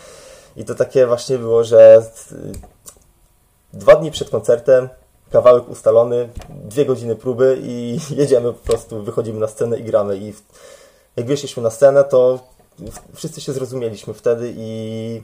I 0.57 0.65
to 0.65 0.75
takie 0.75 1.07
właśnie 1.07 1.39
było, 1.39 1.65
że 1.65 2.03
y, 2.33 2.37
dwa 3.73 3.97
dni 3.97 4.11
przed 4.11 4.31
koncertem 4.31 4.89
kawałek 5.31 5.69
ustalony, 5.69 6.29
dwie 6.49 6.87
godziny 6.87 7.17
próby 7.17 7.59
i 7.62 7.99
jedziemy 8.21 8.53
po 8.53 8.67
prostu, 8.67 9.03
wychodzimy 9.03 9.41
na 9.41 9.49
scenę 9.49 9.79
i 9.79 9.85
gramy 9.85 10.17
i 10.17 10.35
jak 11.17 11.27
wyszliśmy 11.27 11.62
na 11.62 11.71
scenę, 11.71 12.05
to 12.05 12.39
wszyscy 13.15 13.41
się 13.41 13.53
zrozumieliśmy 13.53 14.15
wtedy 14.15 14.55
i 14.57 15.23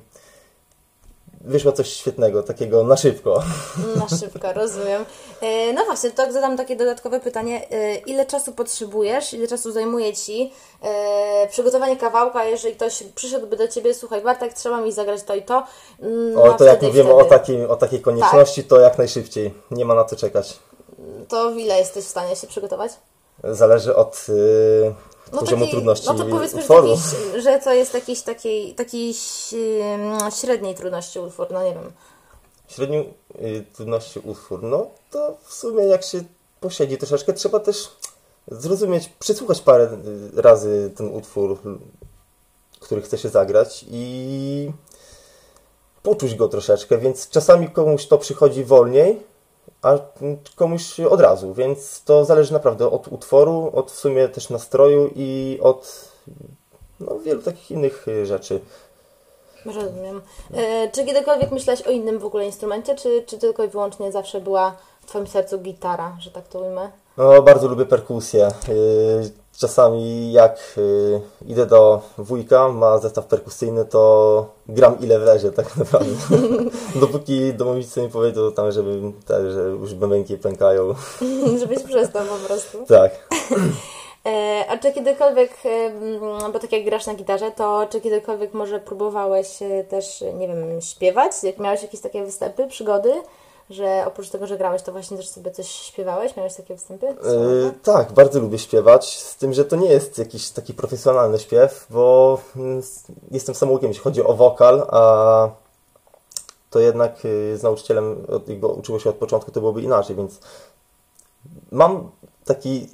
wyszło 1.40 1.72
coś 1.72 1.92
świetnego, 1.92 2.42
takiego 2.42 2.84
na 2.84 2.96
szybko. 2.96 3.42
Na 3.96 4.08
szybko, 4.18 4.52
rozumiem. 4.52 5.04
E, 5.40 5.72
No 5.72 5.84
właśnie, 5.84 6.10
to 6.10 6.32
zadam 6.32 6.56
takie 6.56 6.76
dodatkowe 6.76 7.20
pytanie. 7.20 7.70
E, 7.70 7.94
Ile 7.98 8.26
czasu 8.26 8.52
potrzebujesz, 8.52 9.34
ile 9.34 9.48
czasu 9.48 9.72
zajmuje 9.72 10.12
Ci 10.16 10.52
e, 10.82 11.48
przygotowanie 11.50 11.96
kawałka, 11.96 12.44
jeżeli 12.44 12.74
ktoś 12.76 13.02
przyszedłby 13.14 13.56
do 13.56 13.68
Ciebie, 13.68 13.94
słuchaj 13.94 14.22
Bartek, 14.22 14.54
trzeba 14.54 14.80
mi 14.80 14.92
zagrać 14.92 15.22
to 15.22 15.34
i 15.34 15.42
to. 15.42 15.64
mm, 16.02 16.38
O, 16.38 16.54
a 16.54 16.58
to 16.58 16.64
jak 16.64 16.82
mówimy 16.82 17.14
o, 17.14 17.24
takim, 17.24 17.70
o 17.70 17.76
takiej 17.76 18.00
konieczności, 18.00 18.64
to 18.64 18.80
jak 18.80 18.98
najszybciej. 18.98 19.54
Nie 19.70 19.84
ma 19.84 19.94
na 19.94 20.04
co 20.04 20.16
czekać. 20.16 20.58
To 21.28 21.50
ile 21.50 21.78
jesteś 21.78 22.04
w 22.04 22.08
stanie 22.08 22.36
się 22.36 22.46
przygotować? 22.46 22.92
Zależy 23.44 23.96
od 23.96 24.26
y, 24.28 24.94
poziomu 25.38 25.64
taki- 25.64 25.70
trudności 25.76 26.06
No 26.06 26.14
to 26.14 26.24
powiedzmy, 26.24 26.58
że, 26.60 26.64
utworu. 26.64 26.88
taki, 26.88 27.42
że 27.42 27.58
to 27.58 27.72
jest 27.72 27.94
jakiś 27.94 28.22
takiej, 28.22 28.74
takiej 28.74 29.14
średniej 30.40 30.74
trudności 30.74 31.18
utwór, 31.18 31.46
no 31.50 31.64
nie 31.64 31.74
wiem. 31.74 31.92
Średnią 32.68 33.04
y, 33.40 33.64
trudności 33.72 34.20
utwór, 34.24 34.62
no 34.62 34.86
to 35.10 35.36
w 35.44 35.54
sumie 35.54 35.84
jak 35.84 36.04
się 36.04 36.20
posiedzi 36.60 36.98
troszeczkę, 36.98 37.32
trzeba 37.32 37.60
też 37.60 37.90
zrozumieć, 38.48 39.08
przesłuchać 39.18 39.60
parę 39.60 39.84
y, 40.36 40.42
razy 40.42 40.90
ten 40.96 41.16
utwór, 41.16 41.58
który 42.80 43.02
chce 43.02 43.18
się 43.18 43.28
zagrać 43.28 43.84
i 43.90 44.72
poczuć 46.02 46.34
go 46.34 46.48
troszeczkę, 46.48 46.98
więc 46.98 47.28
czasami 47.28 47.70
komuś 47.70 48.06
to 48.06 48.18
przychodzi 48.18 48.64
wolniej, 48.64 49.22
a 49.82 49.98
komuś 50.56 51.00
od 51.00 51.20
razu, 51.20 51.54
więc 51.54 52.02
to 52.04 52.24
zależy 52.24 52.52
naprawdę 52.52 52.90
od 52.90 53.08
utworu, 53.08 53.70
od 53.74 53.90
w 53.90 53.98
sumie 53.98 54.28
też 54.28 54.50
nastroju 54.50 55.10
i 55.16 55.58
od 55.62 56.08
no, 57.00 57.18
wielu 57.18 57.42
takich 57.42 57.70
innych 57.70 58.08
y, 58.08 58.26
rzeczy. 58.26 58.60
Rozumiem. 59.66 60.20
E, 60.54 60.90
czy 60.90 61.04
kiedykolwiek 61.04 61.50
myślałeś 61.50 61.82
o 61.82 61.90
innym 61.90 62.18
w 62.18 62.24
ogóle 62.24 62.46
instrumencie, 62.46 62.94
czy, 62.94 63.24
czy 63.26 63.38
tylko 63.38 63.64
i 63.64 63.68
wyłącznie 63.68 64.12
zawsze 64.12 64.40
była 64.40 64.76
w 65.00 65.06
Twoim 65.06 65.26
sercu 65.26 65.58
gitara, 65.58 66.16
że 66.20 66.30
tak 66.30 66.48
to 66.48 66.60
ujmę? 66.60 66.90
No, 67.16 67.42
bardzo 67.42 67.68
lubię 67.68 67.86
perkusję. 67.86 68.48
Czasami 69.58 70.32
jak 70.32 70.74
yy, 70.76 71.20
idę 71.46 71.66
do 71.66 72.00
wujka, 72.18 72.68
ma 72.68 72.98
zestaw 72.98 73.26
perkusyjny, 73.26 73.84
to 73.84 74.46
gram 74.68 75.00
ile 75.00 75.18
wlezie 75.18 75.52
tak 75.52 75.76
naprawdę. 75.76 76.12
Dopóki 77.00 77.54
domowicy 77.54 78.02
mi 78.02 78.08
powiedzą 78.08 78.52
tam, 78.52 78.72
żeby, 78.72 79.12
tak, 79.26 79.50
że 79.50 79.60
już 79.60 79.94
bębenki 79.94 80.38
pękają. 80.38 80.94
Żebyś 81.60 81.82
przestał 81.82 82.26
po 82.26 82.46
prostu. 82.46 82.86
Tak. 82.86 83.28
E, 84.26 84.64
a 84.68 84.78
czy 84.78 84.92
kiedykolwiek, 84.92 85.50
bo 86.52 86.58
tak 86.58 86.72
jak 86.72 86.84
grasz 86.84 87.06
na 87.06 87.14
gitarze, 87.14 87.50
to 87.50 87.86
czy 87.90 88.00
kiedykolwiek 88.00 88.54
może 88.54 88.80
próbowałeś 88.80 89.62
e, 89.62 89.84
też, 89.84 90.24
nie 90.34 90.48
wiem, 90.48 90.80
śpiewać? 90.80 91.32
Jak 91.42 91.58
miałeś 91.58 91.82
jakieś 91.82 92.00
takie 92.00 92.24
występy, 92.24 92.66
przygody? 92.66 93.12
Że 93.70 94.04
oprócz 94.06 94.28
tego, 94.28 94.46
że 94.46 94.58
grałeś, 94.58 94.82
to 94.82 94.92
właśnie 94.92 95.16
też 95.16 95.28
sobie 95.28 95.50
coś 95.50 95.68
śpiewałeś? 95.68 96.36
Miałeś 96.36 96.54
takie 96.54 96.74
występy? 96.74 97.06
Yy, 97.06 97.72
tak, 97.82 98.12
bardzo 98.12 98.40
lubię 98.40 98.58
śpiewać, 98.58 99.18
z 99.18 99.36
tym, 99.36 99.52
że 99.52 99.64
to 99.64 99.76
nie 99.76 99.88
jest 99.88 100.18
jakiś 100.18 100.50
taki 100.50 100.74
profesjonalny 100.74 101.38
śpiew, 101.38 101.86
bo 101.90 102.38
mm, 102.56 102.82
jestem 103.30 103.54
samoukiem, 103.54 103.88
jeśli 103.88 104.02
chodzi 104.02 104.24
o 104.24 104.34
wokal, 104.34 104.86
a 104.90 105.50
to 106.70 106.80
jednak 106.80 107.16
z 107.54 107.62
nauczycielem, 107.62 108.24
od- 108.28 108.48
jakby 108.48 108.66
uczyło 108.66 108.98
się 108.98 109.10
od 109.10 109.16
początku, 109.16 109.50
to 109.50 109.60
byłoby 109.60 109.82
inaczej, 109.82 110.16
więc 110.16 110.40
mam 111.70 112.10
taki 112.44 112.90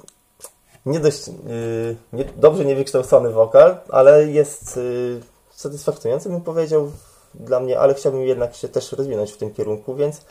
nie 0.85 0.99
dość, 0.99 1.27
yy, 1.27 1.95
nie, 2.13 2.25
dobrze 2.25 2.65
niewykształcony 2.65 3.29
wokal, 3.29 3.77
ale 3.89 4.27
jest 4.27 4.77
yy, 4.77 5.21
satysfakcjonujący, 5.51 6.29
bym 6.29 6.41
powiedział, 6.41 6.91
dla 7.39 7.59
mnie, 7.59 7.79
ale 7.79 7.93
chciałbym 7.93 8.21
jednak 8.21 8.55
się 8.55 8.67
też 8.67 8.91
rozwinąć 8.91 9.31
w 9.31 9.37
tym 9.37 9.53
kierunku, 9.53 9.95
więc 9.95 10.21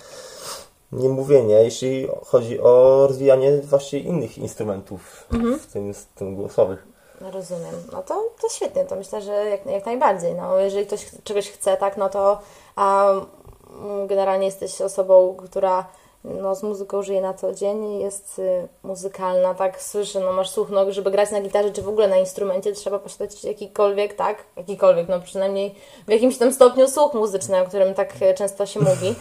nie 0.92 1.08
mówię 1.08 1.42
nie, 1.42 1.54
jeśli 1.54 2.08
chodzi 2.26 2.60
o 2.60 3.04
rozwijanie 3.06 3.58
właśnie 3.62 3.98
innych 3.98 4.38
instrumentów, 4.38 5.26
w 5.60 5.72
tym, 5.72 5.94
w 5.94 6.06
tym 6.06 6.36
głosowych. 6.36 6.86
Rozumiem. 7.20 7.74
No 7.92 8.02
to, 8.02 8.30
to 8.42 8.48
świetnie, 8.48 8.84
to 8.84 8.96
myślę, 8.96 9.22
że 9.22 9.32
jak, 9.32 9.66
jak 9.66 9.86
najbardziej. 9.86 10.34
No, 10.34 10.58
jeżeli 10.58 10.86
ktoś 10.86 11.06
czegoś 11.24 11.50
chce, 11.50 11.76
tak, 11.76 11.96
no 11.96 12.08
to 12.08 12.40
a, 12.76 13.10
mm, 13.10 14.06
generalnie 14.06 14.46
jesteś 14.46 14.80
osobą, 14.80 15.36
która 15.44 15.86
no, 16.24 16.54
z 16.54 16.62
muzyką 16.62 17.02
żyje 17.02 17.20
na 17.20 17.34
co 17.34 17.54
dzień, 17.54 18.00
jest 18.00 18.38
y, 18.38 18.68
muzykalna, 18.82 19.54
tak, 19.54 19.82
słyszę, 19.82 20.20
no 20.20 20.32
masz 20.32 20.50
słuch, 20.50 20.68
no, 20.70 20.92
żeby 20.92 21.10
grać 21.10 21.30
na 21.30 21.40
gitarze, 21.40 21.70
czy 21.70 21.82
w 21.82 21.88
ogóle 21.88 22.08
na 22.08 22.16
instrumencie, 22.16 22.72
trzeba 22.72 22.98
posiadać 22.98 23.44
jakikolwiek, 23.44 24.14
tak, 24.14 24.44
jakikolwiek, 24.56 25.08
no 25.08 25.20
przynajmniej 25.20 25.74
w 26.06 26.10
jakimś 26.10 26.38
tam 26.38 26.52
stopniu 26.52 26.88
słuch 26.88 27.14
muzyczny, 27.14 27.60
o 27.60 27.64
którym 27.64 27.94
tak 27.94 28.12
e, 28.20 28.34
często 28.34 28.66
się 28.66 28.80
mówi, 28.80 29.14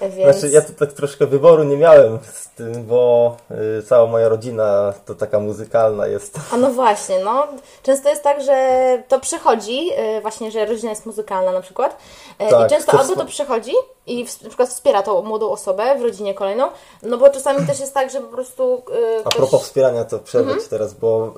więc... 0.16 0.36
Znaczy, 0.38 0.54
ja 0.54 0.62
tu 0.62 0.72
tak 0.72 0.92
troszkę 0.92 1.26
wyboru 1.26 1.64
nie 1.64 1.76
miałem 1.76 2.18
z 2.32 2.48
tym, 2.48 2.84
bo 2.84 3.36
y, 3.78 3.82
cała 3.82 4.06
moja 4.06 4.28
rodzina 4.28 4.94
to 5.06 5.14
taka 5.14 5.40
muzykalna 5.40 6.06
jest. 6.06 6.38
A 6.52 6.56
no 6.56 6.70
właśnie, 6.70 7.18
no. 7.24 7.46
Często 7.82 8.08
jest 8.08 8.22
tak, 8.22 8.42
że 8.42 8.78
to 9.08 9.20
przychodzi, 9.20 9.90
y, 10.16 10.20
właśnie, 10.20 10.50
że 10.50 10.66
rodzina 10.66 10.90
jest 10.90 11.06
muzykalna 11.06 11.52
na 11.52 11.60
przykład. 11.60 11.96
y, 12.42 12.50
Tak, 12.50 12.66
I 12.66 12.70
często 12.70 12.92
to 12.92 13.00
albo 13.00 13.16
to 13.16 13.26
przychodzi 13.26 13.72
i 14.06 14.26
w, 14.26 14.42
na 14.42 14.48
przykład 14.48 14.68
wspiera 14.68 15.02
tą 15.02 15.22
młodą 15.22 15.50
osobę 15.50 15.98
w 15.98 16.02
rodzinie 16.02 16.34
kolejną, 16.34 16.68
no 17.02 17.18
bo 17.18 17.30
czasami 17.30 17.66
też 17.66 17.80
jest 17.80 17.94
tak, 17.94 18.10
że 18.10 18.20
po 18.20 18.28
prostu 18.28 18.74
y, 18.74 19.20
A 19.24 19.28
ktoś... 19.28 19.36
propos 19.36 19.62
wspierania, 19.62 20.04
to 20.04 20.18
przerwę 20.18 20.60
Ci 20.60 20.68
teraz, 20.68 20.94
bo 20.94 21.34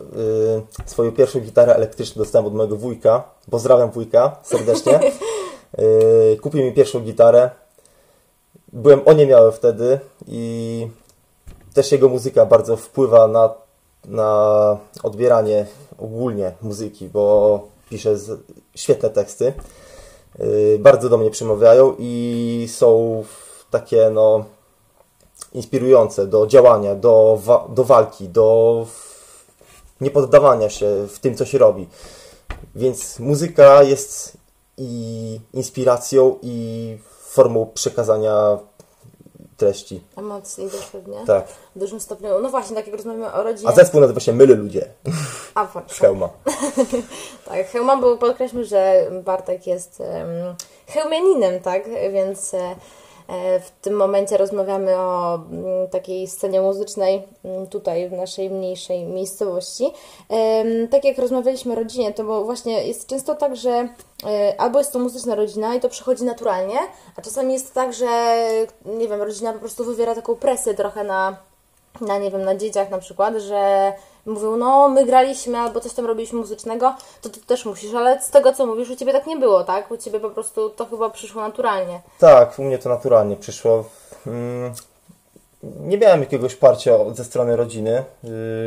y, 0.87 0.91
swoją 0.91 1.13
pierwszą 1.13 1.41
gitarę 1.41 1.75
elektryczną 1.75 2.23
dostałem 2.23 2.47
od 2.47 2.55
mojego 2.55 2.77
wujka. 2.77 3.25
Pozdrawiam 3.51 3.91
wujka 3.91 4.37
serdecznie. 4.43 5.01
Y, 5.79 6.37
kupił 6.43 6.65
mi 6.65 6.73
pierwszą 6.73 7.01
gitarę. 7.01 7.51
Byłem 8.73 9.01
oniemiały 9.05 9.53
wtedy 9.53 10.01
i 10.27 10.89
też 11.75 11.93
jego 11.93 12.09
muzyka 12.09 12.47
bardzo 12.47 12.77
wpływa 12.77 13.29
na, 13.29 13.55
na 14.05 14.77
odbieranie 15.03 15.67
ogólnie 15.99 16.53
muzyki, 16.63 17.09
bo 17.09 17.61
pisze 17.91 18.19
z, 18.19 18.41
świetne 18.75 19.11
teksty. 19.11 19.53
Y, 20.41 20.79
bardzo 20.81 21.09
do 21.09 21.19
mnie 21.19 21.31
przemawiają 21.31 21.95
i 21.99 22.69
są 22.71 23.25
takie 23.71 24.11
no 24.11 24.45
inspirujące 25.53 26.27
do 26.27 26.47
działania, 26.47 26.95
do, 26.95 27.39
wa- 27.43 27.69
do 27.69 27.85
walki, 27.85 28.29
do 28.29 28.87
niepoddawania 30.01 30.71
się 30.71 31.07
w 31.09 31.19
tym, 31.19 31.37
co 31.37 31.45
się 31.45 31.59
robi. 31.59 31.89
Więc 32.75 33.19
muzyka 33.19 33.83
jest 33.83 34.37
i 34.79 35.41
inspiracją, 35.53 36.39
i 36.43 36.99
formą 37.21 37.71
przekazania 37.75 38.59
treści. 39.57 40.01
Emocji 40.17 40.71
też 40.71 40.87
pewnie. 40.87 41.17
Tak. 41.27 41.49
W 41.77 41.79
dużym 41.79 42.01
stopniu. 42.01 42.29
No 42.43 42.51
właśnie, 42.51 42.77
tak 42.77 42.87
jak 42.87 42.97
rozmawiamy 42.97 43.33
o 43.33 43.43
rodzinie. 43.43 43.69
A 43.69 43.73
zespół 43.73 44.01
nazywa 44.01 44.21
się 44.21 44.33
Myly 44.33 44.55
Ludzie 44.57 44.87
A, 45.55 45.65
właśnie. 45.65 45.95
Chełma. 46.01 46.29
Tak, 47.49 47.67
Hełman, 47.67 48.01
bo 48.01 48.17
podkreślmy, 48.17 48.65
że 48.65 49.11
Bartek 49.25 49.67
jest 49.67 50.01
um, 50.01 50.55
hełmianinem, 50.87 51.61
tak? 51.61 51.83
Więc 52.13 52.55
e, 52.55 52.77
w 53.61 53.71
tym 53.83 53.95
momencie 53.95 54.37
rozmawiamy 54.37 54.97
o 54.97 55.35
mm, 55.35 55.89
takiej 55.89 56.27
scenie 56.27 56.61
muzycznej 56.61 57.23
mm, 57.45 57.67
tutaj 57.67 58.09
w 58.09 58.13
naszej 58.13 58.51
mniejszej 58.51 59.05
miejscowości. 59.05 59.85
Em, 60.29 60.89
tak 60.89 61.05
jak 61.05 61.19
rozmawialiśmy 61.19 61.73
o 61.73 61.77
rodzinie, 61.77 62.13
to 62.13 62.25
bo 62.25 62.45
właśnie 62.45 62.87
jest 62.87 63.07
często 63.07 63.35
tak, 63.35 63.57
że 63.57 63.89
e, 64.27 64.61
albo 64.61 64.79
jest 64.79 64.93
to 64.93 64.99
muzyczna 64.99 65.35
rodzina 65.35 65.75
i 65.75 65.81
to 65.81 65.89
przychodzi 65.89 66.25
naturalnie, 66.25 66.79
a 67.17 67.23
czasami 67.23 67.53
jest 67.53 67.75
tak, 67.75 67.93
że 67.93 68.07
nie 68.85 69.09
wiem, 69.09 69.23
rodzina 69.23 69.53
po 69.53 69.59
prostu 69.59 69.85
wywiera 69.85 70.15
taką 70.15 70.35
presję 70.35 70.75
trochę 70.75 71.05
na 71.05 71.37
na 72.01 72.19
nie 72.19 72.31
wiem, 72.31 72.45
na 72.45 72.55
dzieciach 72.55 72.91
na 72.91 72.99
przykład, 72.99 73.35
że 73.37 73.93
mówią, 74.27 74.57
no 74.57 74.89
my 74.89 75.07
graliśmy 75.07 75.59
albo 75.59 75.81
coś 75.81 75.93
tam 75.95 76.07
robiliśmy 76.07 76.39
muzycznego, 76.39 76.95
to 77.23 77.29
ty 77.29 77.41
też 77.41 77.65
musisz, 77.65 77.95
ale 77.95 78.23
z 78.23 78.31
tego 78.31 78.53
co 78.53 78.67
mówisz, 78.67 78.91
u 78.91 78.97
Ciebie 78.97 79.13
tak 79.13 79.27
nie 79.27 79.37
było, 79.37 79.65
tak? 79.65 79.91
U 79.91 79.97
Ciebie 79.97 80.21
po 80.21 80.31
prostu 80.31 80.71
to 80.71 80.87
chyba 80.87 81.11
przyszło 81.11 81.43
naturalnie. 81.43 82.01
Tak, 82.19 82.59
u 82.59 82.63
mnie 82.65 82.79
to 82.79 82.89
naturalnie 82.89 83.37
przyszło. 83.37 83.85
Mm, 84.27 84.73
Nie 85.81 85.99
miałem 85.99 86.21
jakiegoś 86.21 86.55
parcia 86.55 86.93
ze 87.15 87.25
strony 87.25 87.57
rodziny, 87.57 88.05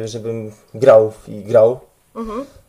yy, 0.02 0.08
żebym 0.08 0.52
grał 0.74 1.12
i 1.28 1.44
grał. 1.44 1.80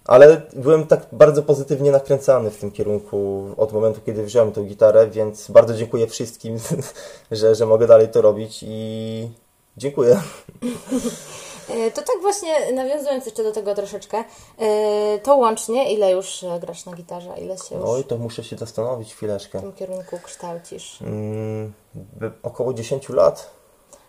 Ale 0.04 0.42
byłem 0.52 0.86
tak 0.86 1.00
bardzo 1.12 1.42
pozytywnie 1.42 1.90
nakręcany 1.92 2.50
w 2.50 2.56
tym 2.58 2.70
kierunku 2.70 3.46
od 3.56 3.72
momentu, 3.72 4.00
kiedy 4.06 4.22
wziąłem 4.24 4.52
tą 4.52 4.64
gitarę, 4.64 5.06
więc 5.06 5.50
bardzo 5.50 5.74
dziękuję 5.74 6.06
wszystkim, 6.06 6.58
że, 7.30 7.54
że 7.54 7.66
mogę 7.66 7.86
dalej 7.86 8.08
to 8.08 8.22
robić 8.22 8.64
i 8.68 9.28
dziękuję. 9.76 10.20
E, 11.70 11.90
to 11.90 12.02
tak 12.02 12.16
właśnie, 12.22 12.72
nawiązując 12.72 13.26
jeszcze 13.26 13.42
do 13.42 13.52
tego 13.52 13.74
troszeczkę, 13.74 14.24
e, 14.58 15.18
to 15.18 15.36
łącznie 15.36 15.92
ile 15.94 16.10
już 16.12 16.42
e, 16.44 16.60
grasz 16.60 16.86
na 16.86 16.92
gitarze, 16.92 17.34
ile 17.40 17.58
się 17.58 17.74
już 17.74 17.84
Oj, 17.88 18.04
to 18.04 18.16
muszę 18.18 18.44
się 18.44 18.56
zastanowić 18.56 19.12
w 19.12 19.16
chwileczkę. 19.16 19.60
tym 19.60 19.72
kierunku 19.72 20.18
kształcisz? 20.24 21.02
Mm, 21.02 21.72
by- 21.94 22.30
około 22.42 22.74
10 22.74 23.08
lat. 23.08 23.58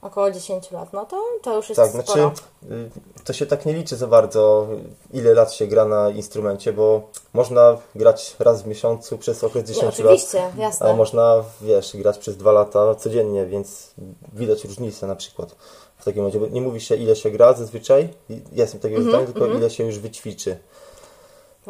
Około 0.02 0.32
10 0.32 0.72
lat, 0.72 0.94
no 0.94 1.06
to, 1.06 1.24
to 1.42 1.56
już 1.56 1.70
jest 1.70 1.82
Tak, 1.82 1.90
sporo. 1.90 2.04
znaczy 2.04 2.42
y, 2.72 2.90
to 3.26 3.34
się 3.34 3.46
tak 3.46 3.66
nie 3.66 3.74
liczy 3.74 3.96
za 3.96 4.08
bardzo, 4.08 4.68
ile 5.14 5.34
lat 5.34 5.54
się 5.54 5.68
gra 5.68 5.86
na 5.86 6.10
instrumencie, 6.10 6.74
bo 6.74 7.02
można 7.34 7.78
grać 7.96 8.36
raz 8.40 8.62
w 8.62 8.68
miesiącu 8.68 9.18
przez 9.18 9.44
okres 9.44 9.68
Nie, 9.70 9.76
10 9.76 9.84
lat. 9.84 9.94
oczywiście, 10.08 10.52
A 10.58 10.62
jasne. 10.62 10.94
można, 10.94 11.44
wiesz, 11.62 11.96
grać 11.98 12.18
przez 12.18 12.38
dwa 12.38 12.52
lata 12.52 12.96
codziennie, 12.96 13.46
więc 13.46 13.92
widać 14.34 14.64
różnicę 14.66 15.08
na 15.08 15.16
przykład 15.16 15.56
w 16.00 16.06
takim 16.06 16.22
momencie. 16.22 16.40
Bo 16.40 16.48
nie 16.48 16.62
mówi 16.62 16.82
się 16.82 16.96
ile 16.96 17.16
się 17.16 17.32
gra 17.32 17.54
zazwyczaj, 17.54 18.10
ja 18.30 18.38
jestem 18.52 18.80
takiego 18.82 19.02
zdania, 19.02 19.26
tylko 19.26 19.48
ile 19.48 19.70
się 19.70 19.84
już 19.86 20.00
wyćwiczy. 20.00 20.58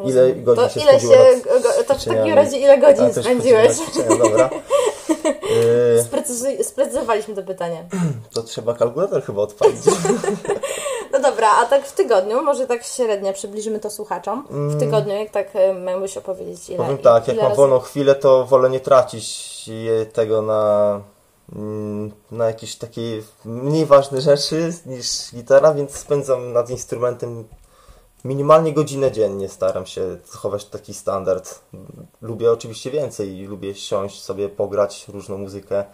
Ile 0.04 0.32
godzin 0.34 0.64
to 0.64 0.68
się 0.70 0.80
ile 0.80 1.00
się, 1.00 1.08
go- 1.62 1.84
To 1.86 1.94
w 1.94 2.04
takim 2.04 2.34
razie 2.34 2.56
ile 2.58 2.72
A, 2.72 2.76
godzin 2.76 3.10
też 3.10 3.24
spędziłeś? 3.24 3.76
ćwiczenia, 3.76 4.16
Dobra. 4.16 4.50
Y, 6.60 6.64
Sprecyzowaliśmy 6.64 7.34
to 7.34 7.42
pytanie. 7.42 7.84
to 8.34 8.42
trzeba 8.42 8.74
kalkulator 8.74 9.22
chyba 9.22 9.42
odpalić. 9.42 9.76
No 11.12 11.20
dobra, 11.20 11.48
a 11.62 11.66
tak 11.66 11.86
w 11.86 11.92
tygodniu, 11.92 12.42
może 12.42 12.66
tak 12.66 12.84
średnio 12.84 13.32
przybliżymy 13.32 13.80
to 13.80 13.90
słuchaczom. 13.90 14.46
W 14.50 14.80
tygodniu, 14.80 15.14
jak 15.14 15.30
tak 15.30 15.48
e, 15.56 15.74
miałbyś 15.74 16.16
opowiedzieć 16.16 16.68
ile 16.68 16.76
Mm. 16.78 16.86
Powiem 16.86 17.02
tak, 17.04 17.28
jak 17.28 17.34
ile 17.36 17.42
mam 17.42 17.52
razy- 17.52 17.56
wolną 17.56 17.78
chwilę, 17.80 18.14
to 18.14 18.44
wolę 18.46 18.70
nie 18.70 18.80
tracić 18.80 19.68
je- 19.68 20.06
tego 20.06 20.42
na, 20.42 20.90
mm, 20.90 21.02
na 22.30 22.46
jakieś 22.46 22.76
takie 22.76 23.22
mniej 23.44 23.86
ważne 23.86 24.20
rzeczy 24.20 24.74
niż 24.86 25.06
gitara, 25.34 25.74
więc 25.74 25.96
spędzam 25.96 26.52
nad 26.52 26.70
instrumentem 26.70 27.44
minimalnie 28.24 28.72
godzinę 28.72 29.12
dziennie. 29.12 29.48
Staram 29.48 29.86
się 29.86 30.16
zachować 30.32 30.64
taki 30.64 30.94
standard. 30.94 31.60
Lubię 32.22 32.52
oczywiście 32.52 32.90
więcej, 32.90 33.46
lubię 33.46 33.74
siąść 33.74 34.22
sobie, 34.22 34.48
pograć 34.48 35.08
różną 35.08 35.38
muzykę. 35.38 35.84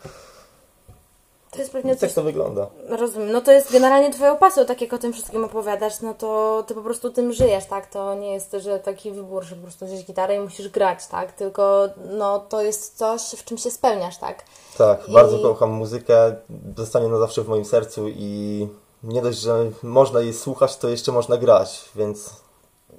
To 1.51 1.59
jest 1.59 1.73
pewnie 1.73 1.93
I 1.93 1.97
coś 1.97 2.09
tak 2.09 2.15
to 2.15 2.23
wygląda. 2.23 2.67
Rozumiem. 2.89 3.33
No 3.33 3.41
to 3.41 3.53
jest 3.53 3.73
generalnie 3.73 4.11
twoją 4.13 4.37
pasją, 4.37 4.67
tak 4.67 4.81
jak 4.81 4.93
o 4.93 4.99
tym 4.99 5.13
wszystkim 5.13 5.45
opowiadasz, 5.45 6.01
no 6.01 6.15
to 6.15 6.65
ty 6.67 6.75
po 6.75 6.83
prostu 6.83 7.11
tym 7.11 7.33
żyjesz, 7.33 7.65
tak? 7.67 7.87
To 7.87 8.15
nie 8.15 8.33
jest, 8.33 8.53
że 8.59 8.79
taki 8.79 9.13
wybór, 9.13 9.43
że 9.45 9.57
po 9.57 9.63
prostu 9.63 9.87
wziąć 9.87 10.05
gitarę 10.05 10.37
i 10.37 10.41
musisz 10.41 10.69
grać, 10.69 11.07
tak? 11.07 11.33
Tylko 11.33 11.89
no 12.11 12.39
to 12.39 12.63
jest 12.63 12.97
coś, 12.99 13.23
w 13.23 13.45
czym 13.45 13.59
się 13.59 13.71
spełniasz, 13.71 14.19
tak? 14.19 14.45
Tak, 14.79 15.09
I- 15.09 15.13
bardzo 15.13 15.39
kocham 15.39 15.71
muzykę, 15.71 16.37
zostanie 16.77 17.09
na 17.09 17.19
zawsze 17.19 17.43
w 17.43 17.49
moim 17.49 17.65
sercu 17.65 18.09
i 18.09 18.69
nie 19.03 19.23
dość, 19.23 19.39
że 19.39 19.71
można 19.83 20.21
jej 20.21 20.35
słuchać, 20.35 20.77
to 20.77 20.89
jeszcze 20.89 21.13
można 21.13 21.37
grać, 21.37 21.85
więc 21.97 22.31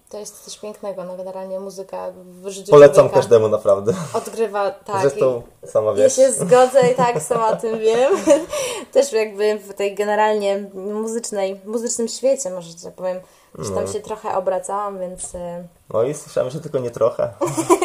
To 0.09 0.17
jest 0.19 0.43
coś 0.45 0.57
pięknego, 0.59 1.03
no 1.03 1.17
generalnie 1.17 1.59
muzyka 1.59 2.11
w 2.25 2.47
życiu 2.47 2.71
polecam 2.71 3.09
każdemu 3.09 3.47
naprawdę. 3.47 3.93
odgrywa, 4.13 4.71
tak. 4.85 5.01
Zresztą 5.01 5.41
sama 5.65 5.89
Ja 5.91 5.95
wiesz. 5.97 6.15
się 6.15 6.31
zgodzę 6.31 6.91
i 6.91 6.95
tak 6.95 7.21
sama 7.21 7.47
o 7.49 7.55
tym 7.55 7.79
wiem. 7.79 8.13
Też 8.93 9.11
jakby 9.13 9.59
w 9.59 9.73
tej 9.73 9.95
generalnie 9.95 10.69
muzycznej, 10.73 11.61
muzycznym 11.65 12.07
świecie, 12.07 12.49
może 12.49 12.69
że 12.71 12.75
tak 12.83 12.93
powiem, 12.93 13.19
No. 13.57 13.69
tam 13.75 13.87
się 13.93 13.99
trochę 13.99 14.35
obracałam, 14.37 14.99
więc 14.99 15.35
e, 15.35 15.67
No 15.93 16.03
i 16.03 16.13
słyszałem, 16.13 16.49
że 16.49 16.59
tylko 16.61 16.79
nie 16.79 16.91
trochę. 16.91 17.33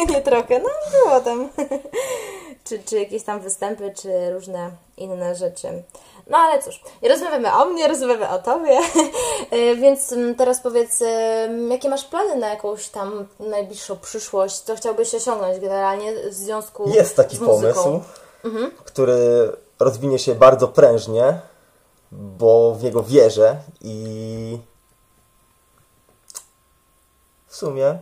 nie 0.09 0.21
trochę, 0.21 0.59
no 0.59 0.69
było 0.91 1.19
tam. 1.19 1.49
czy, 2.63 2.79
czy 2.83 2.99
jakieś 2.99 3.23
tam 3.23 3.39
występy, 3.39 3.93
czy 4.01 4.33
różne 4.33 4.71
inne 4.97 5.35
rzeczy. 5.35 5.83
No 6.27 6.37
ale 6.37 6.63
cóż, 6.63 6.81
rozmawiamy 7.09 7.53
o 7.53 7.65
mnie, 7.65 7.87
rozmawiamy 7.87 8.29
o 8.29 8.39
tobie, 8.39 8.79
E, 9.51 9.75
więc 9.75 10.11
mm, 10.11 10.35
teraz 10.35 10.59
powiedz, 10.61 11.01
em, 11.01 11.71
jakie 11.71 11.89
masz 11.89 12.05
plany 12.05 12.35
na 12.35 12.49
jakąś 12.49 12.89
tam 12.89 13.27
najbliższą 13.39 13.97
przyszłość, 13.97 14.55
co 14.59 14.75
chciałbyś 14.75 15.15
osiągnąć 15.15 15.59
generalnie 15.59 16.29
w 16.29 16.33
związku 16.33 16.89
Jest 16.89 17.15
taki 17.15 17.37
z 17.37 17.39
muzyką? 17.39 17.83
pomysł, 17.83 18.01
który 18.85 19.51
rozwinie 19.79 20.19
się 20.19 20.35
bardzo 20.35 20.67
prężnie, 20.67 21.39
bo 22.11 22.75
w 22.75 22.83
niego 22.83 23.03
wierzę 23.03 23.55
i 23.81 24.57
w 27.47 27.55
sumie 27.55 27.99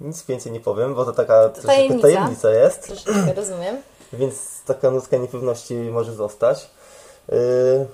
nic 0.00 0.22
więcej 0.22 0.52
nie 0.52 0.60
powiem, 0.60 0.94
bo 0.94 1.04
to 1.04 1.12
taka 1.12 1.48
tajemnica. 1.48 2.02
tajemnica 2.02 2.50
jest. 2.50 2.82
Troszeczkę 2.82 3.34
rozumiem. 3.34 3.76
Więc 4.12 4.62
taka 4.66 4.90
nutka 4.90 5.16
niepewności 5.16 5.74
może 5.74 6.12
zostać. 6.12 6.70
Yy, 7.28 7.86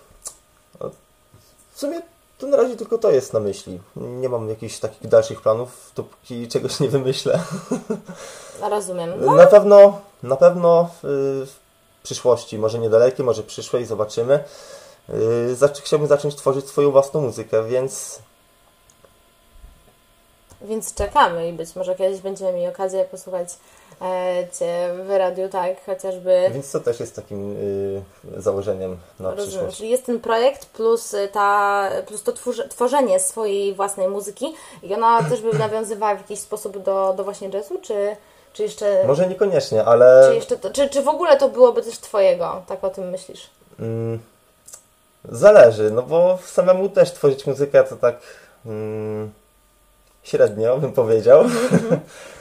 w 1.73 1.81
sumie 1.81 2.03
to 2.39 2.47
na 2.47 2.57
razie 2.57 2.77
tylko 2.77 2.99
to 2.99 3.11
jest 3.11 3.33
na 3.33 3.41
myśli. 3.41 3.81
Nie 3.97 4.29
mam 4.29 4.49
jakichś 4.49 4.79
takich 4.79 5.09
dalszych 5.09 5.43
planów, 5.43 5.93
dopóki 5.97 6.49
czegoś 6.49 6.81
nie 6.81 6.89
wymyślę. 6.89 7.41
Rozumiem. 8.71 9.13
No, 9.21 9.35
Na 9.35 9.47
pewno, 9.47 10.01
na 10.23 10.37
pewno 10.37 10.91
yy, 11.03 11.47
w 11.47 11.57
przyszłości, 12.03 12.59
może 12.59 12.79
niedalekiej, 12.79 13.27
może 13.27 13.43
przyszłej, 13.43 13.87
zobaczymy. 13.87 14.45
Yy, 15.09 15.69
chciałbym 15.83 16.09
zacząć 16.09 16.35
tworzyć 16.35 16.69
swoją 16.69 16.91
własną 16.91 17.21
muzykę, 17.21 17.65
więc 17.65 18.19
więc 20.63 20.95
czekamy 20.95 21.49
i 21.49 21.53
być 21.53 21.77
może 21.77 21.95
kiedyś 21.95 22.21
będziemy 22.21 22.53
mieli 22.53 22.67
okazję 22.67 23.05
posłuchać 23.05 23.49
w 25.07 25.11
radiu, 25.19 25.49
tak, 25.49 25.85
chociażby 25.87 26.51
więc 26.53 26.71
to 26.71 26.81
też 26.81 27.01
jest 27.01 27.17
takim 27.17 27.55
yy, 28.35 28.43
założeniem 28.43 28.97
na 29.21 29.31
Rozumiem, 29.31 29.49
przyszłość. 29.51 29.77
czyli 29.77 29.91
jest 29.91 30.07
ten 30.07 30.21
projekt 30.21 30.67
plus, 30.67 31.15
y, 31.15 31.29
ta, 31.33 31.91
plus 32.07 32.23
to 32.23 32.33
twórze, 32.33 32.69
tworzenie 32.69 33.21
swojej 33.21 33.75
własnej 33.75 34.09
muzyki 34.09 34.55
i 34.83 34.95
ona 34.95 35.23
też 35.31 35.41
by 35.41 35.59
nawiązywała 35.59 36.15
w 36.15 36.21
jakiś 36.21 36.41
sposób 36.41 36.79
do, 36.83 37.15
do 37.17 37.25
właśnie 37.25 37.49
jazzu, 37.49 37.79
czy, 37.83 38.17
czy 38.53 38.63
jeszcze... 38.63 39.05
Może 39.07 39.27
niekoniecznie, 39.27 39.85
ale 39.85 40.29
Czy, 40.29 40.35
jeszcze 40.35 40.57
to, 40.57 40.71
czy, 40.71 40.89
czy 40.89 41.03
w 41.03 41.09
ogóle 41.09 41.37
to 41.37 41.49
byłoby 41.49 41.83
coś 41.83 41.99
Twojego? 41.99 42.63
Tak 42.67 42.85
o 42.85 42.91
tym 42.91 43.11
myślisz? 43.11 43.51
Mm, 43.81 44.19
Zależy, 45.25 45.91
no 45.91 46.03
bo 46.03 46.39
samemu 46.47 46.89
też 46.89 47.13
tworzyć 47.13 47.47
muzykę 47.47 47.85
to 47.85 47.97
tak 47.97 48.17
mm, 48.67 49.31
średnio 50.23 50.79
bym 50.79 50.93
powiedział. 50.93 51.45
Y, 51.45 51.49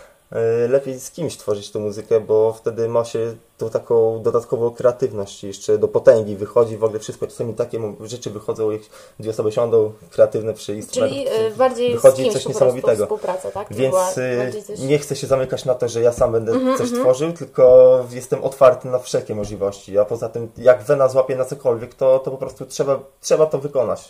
Lepiej 0.70 1.00
z 1.00 1.12
kimś 1.12 1.38
tworzyć 1.38 1.72
tą 1.72 1.80
muzykę, 1.80 2.20
bo 2.20 2.54
wtedy 2.54 2.90
ma 2.90 3.06
się 3.06 3.36
tą 3.58 3.70
taką 3.70 4.22
dodatkową 4.22 4.72
kreatywność 4.72 5.44
jeszcze 5.44 5.78
do 5.78 5.88
potęgi 5.88 6.36
wychodzi 6.36 6.78
w 6.78 6.84
ogóle 6.84 7.00
wszystko. 7.00 7.28
Czasami 7.28 7.54
takie 7.54 7.80
rzeczy 8.04 8.30
wychodzą, 8.30 8.72
jak 8.72 8.82
dwie 9.20 9.32
osoby 9.32 9.52
siądą 9.52 9.92
kreatywne 10.12 10.54
przy 10.54 10.76
instrumencie. 10.76 11.16
Czyli 11.16 11.48
y, 11.48 11.56
bardziej 11.56 11.94
wychodzi 11.94 12.32
coś 12.32 12.48
niesamowitego. 12.48 13.06
współpraca, 13.06 13.52
tak? 13.52 13.68
Więc 13.74 13.96
coś... 13.96 14.80
nie 14.80 15.00
chcę 15.00 15.16
się 15.16 15.28
zamykać 15.28 15.66
na 15.66 15.76
to, 15.76 15.88
że 15.88 16.02
ja 16.02 16.12
sam 16.12 16.32
będę 16.32 16.52
Mhm, 16.52 16.78
coś 16.78 16.92
tworzył, 16.92 17.34
tylko 17.34 18.06
jestem 18.12 18.44
otwarty 18.44 18.88
na 18.88 19.00
wszelkie 19.00 19.36
możliwości. 19.36 19.98
A 19.98 20.06
poza 20.06 20.30
tym, 20.30 20.52
jak 20.58 20.84
wena 20.84 21.10
złapie 21.10 21.36
na 21.36 21.46
cokolwiek, 21.46 21.94
to, 21.94 22.20
to 22.20 22.32
po 22.32 22.38
prostu 22.38 22.66
trzeba, 22.66 23.00
trzeba 23.22 23.46
to 23.46 23.60
wykonać. 23.60 24.10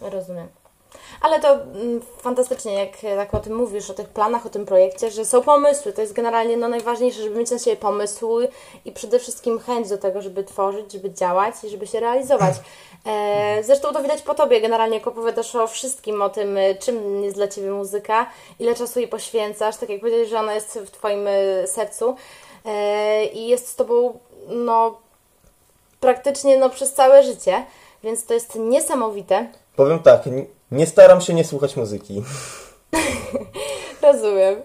Rozumiem. 0.00 0.48
Ale 1.20 1.40
to 1.40 1.52
mm, 1.52 2.00
fantastycznie, 2.18 2.74
jak 2.74 3.16
tak 3.16 3.34
o 3.34 3.38
tym 3.38 3.54
mówisz, 3.54 3.90
o 3.90 3.94
tych 3.94 4.08
planach, 4.08 4.46
o 4.46 4.50
tym 4.50 4.66
projekcie, 4.66 5.10
że 5.10 5.24
są 5.24 5.42
pomysły. 5.42 5.92
To 5.92 6.00
jest 6.00 6.12
generalnie 6.12 6.56
no, 6.56 6.68
najważniejsze, 6.68 7.22
żeby 7.22 7.38
mieć 7.38 7.50
na 7.50 7.58
siebie 7.58 7.76
pomysły 7.76 8.48
i 8.84 8.92
przede 8.92 9.18
wszystkim 9.18 9.58
chęć 9.58 9.88
do 9.88 9.98
tego, 9.98 10.22
żeby 10.22 10.44
tworzyć, 10.44 10.92
żeby 10.92 11.10
działać 11.10 11.54
i 11.64 11.68
żeby 11.68 11.86
się 11.86 12.00
realizować. 12.00 12.54
E, 13.06 13.62
zresztą 13.62 13.92
to 13.92 14.02
widać 14.02 14.22
po 14.22 14.34
Tobie, 14.34 14.60
generalnie 14.60 14.96
jak 14.96 15.06
opowiadasz 15.06 15.54
o 15.54 15.66
wszystkim, 15.66 16.22
o 16.22 16.28
tym, 16.28 16.56
e, 16.56 16.74
czym 16.74 17.24
jest 17.24 17.36
dla 17.36 17.48
Ciebie 17.48 17.70
muzyka, 17.70 18.26
ile 18.58 18.74
czasu 18.74 18.98
jej 18.98 19.08
poświęcasz, 19.08 19.76
tak 19.76 19.88
jak 19.88 20.00
powiedziałeś, 20.00 20.28
że 20.28 20.38
ona 20.38 20.54
jest 20.54 20.78
w 20.86 20.90
Twoim 20.90 21.26
e, 21.26 21.66
sercu 21.66 22.16
i 23.32 23.48
jest 23.48 23.68
z 23.68 23.76
Tobą, 23.76 24.18
no, 24.48 24.98
praktycznie 26.00 26.58
no, 26.58 26.70
przez 26.70 26.94
całe 26.94 27.22
życie, 27.22 27.64
więc 28.02 28.26
to 28.26 28.34
jest 28.34 28.54
niesamowite. 28.54 29.46
Powiem 29.76 29.98
tak, 29.98 30.22
nie 30.70 30.86
staram 30.86 31.20
się 31.20 31.34
nie 31.34 31.44
słuchać 31.44 31.76
muzyki. 31.76 32.22
Rozumiem. 34.02 34.62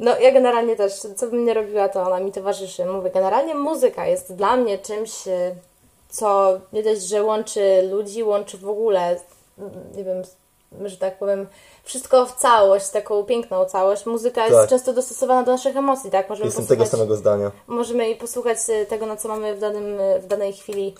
No 0.00 0.18
ja 0.18 0.32
generalnie 0.32 0.76
też, 0.76 0.92
co 1.16 1.26
bym 1.26 1.44
nie 1.44 1.54
robiła, 1.54 1.88
to 1.88 2.02
ona 2.02 2.20
mi 2.20 2.32
towarzyszy. 2.32 2.84
Mówię, 2.84 3.10
generalnie 3.10 3.54
muzyka 3.54 4.06
jest 4.06 4.34
dla 4.34 4.56
mnie 4.56 4.78
czymś, 4.78 5.28
e, 5.28 5.54
co 6.08 6.60
nie 6.72 6.82
dość, 6.82 7.00
że 7.02 7.22
łączy 7.22 7.88
ludzi, 7.90 8.22
łączy 8.24 8.58
w 8.58 8.68
ogóle, 8.68 9.16
mm, 9.58 9.70
nie 9.96 10.04
wiem, 10.04 10.22
że 10.84 10.96
tak 10.96 11.18
powiem, 11.18 11.46
wszystko 11.84 12.26
w 12.26 12.34
całość, 12.34 12.88
taką 12.88 13.24
piękną 13.24 13.64
całość. 13.64 14.06
Muzyka 14.06 14.44
jest 14.46 14.56
Tak. 14.56 14.68
często 14.70 14.92
dostosowana 14.92 15.42
do 15.42 15.52
naszych 15.52 15.76
emocji, 15.76 16.10
tak? 16.10 16.28
Możemy 16.28 16.46
Jestem 16.46 16.66
tego 16.66 16.86
samego 16.86 17.16
zdania. 17.16 17.50
możemy 17.66 18.10
i 18.10 18.16
posłuchać 18.16 18.58
e, 18.68 18.86
tego, 18.86 19.06
na 19.06 19.16
co 19.16 19.28
mamy 19.28 19.54
w, 19.54 19.58
danym, 19.60 20.00
e, 20.00 20.18
w 20.18 20.26
danej 20.26 20.52
chwili 20.52 20.94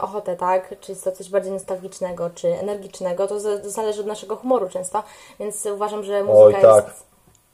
ochotę, 0.00 0.36
tak? 0.36 0.74
Czy 0.80 0.92
jest 0.92 1.04
to 1.04 1.12
coś 1.12 1.30
bardziej 1.30 1.52
nostalgicznego, 1.52 2.30
czy 2.34 2.48
energicznego, 2.48 3.26
to 3.26 3.40
zależy 3.64 4.00
od 4.00 4.06
naszego 4.06 4.36
humoru 4.36 4.68
często, 4.68 5.02
więc 5.40 5.66
uważam, 5.66 6.04
że 6.04 6.24
muzyka 6.24 6.38
Oj 6.44 6.62
tak, 6.62 6.84
jest... 6.84 7.06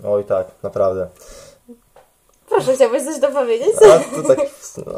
oj 0.05 0.25
tak, 0.25 0.47
naprawdę. 0.63 1.09
Proszę, 2.49 2.75
chciałbyś 2.75 3.05
coś 3.05 3.19
dopowiedzieć? 3.19 3.75
A 3.77 4.17
to 4.23 4.29
tak, 4.29 4.39
no, 4.87 4.93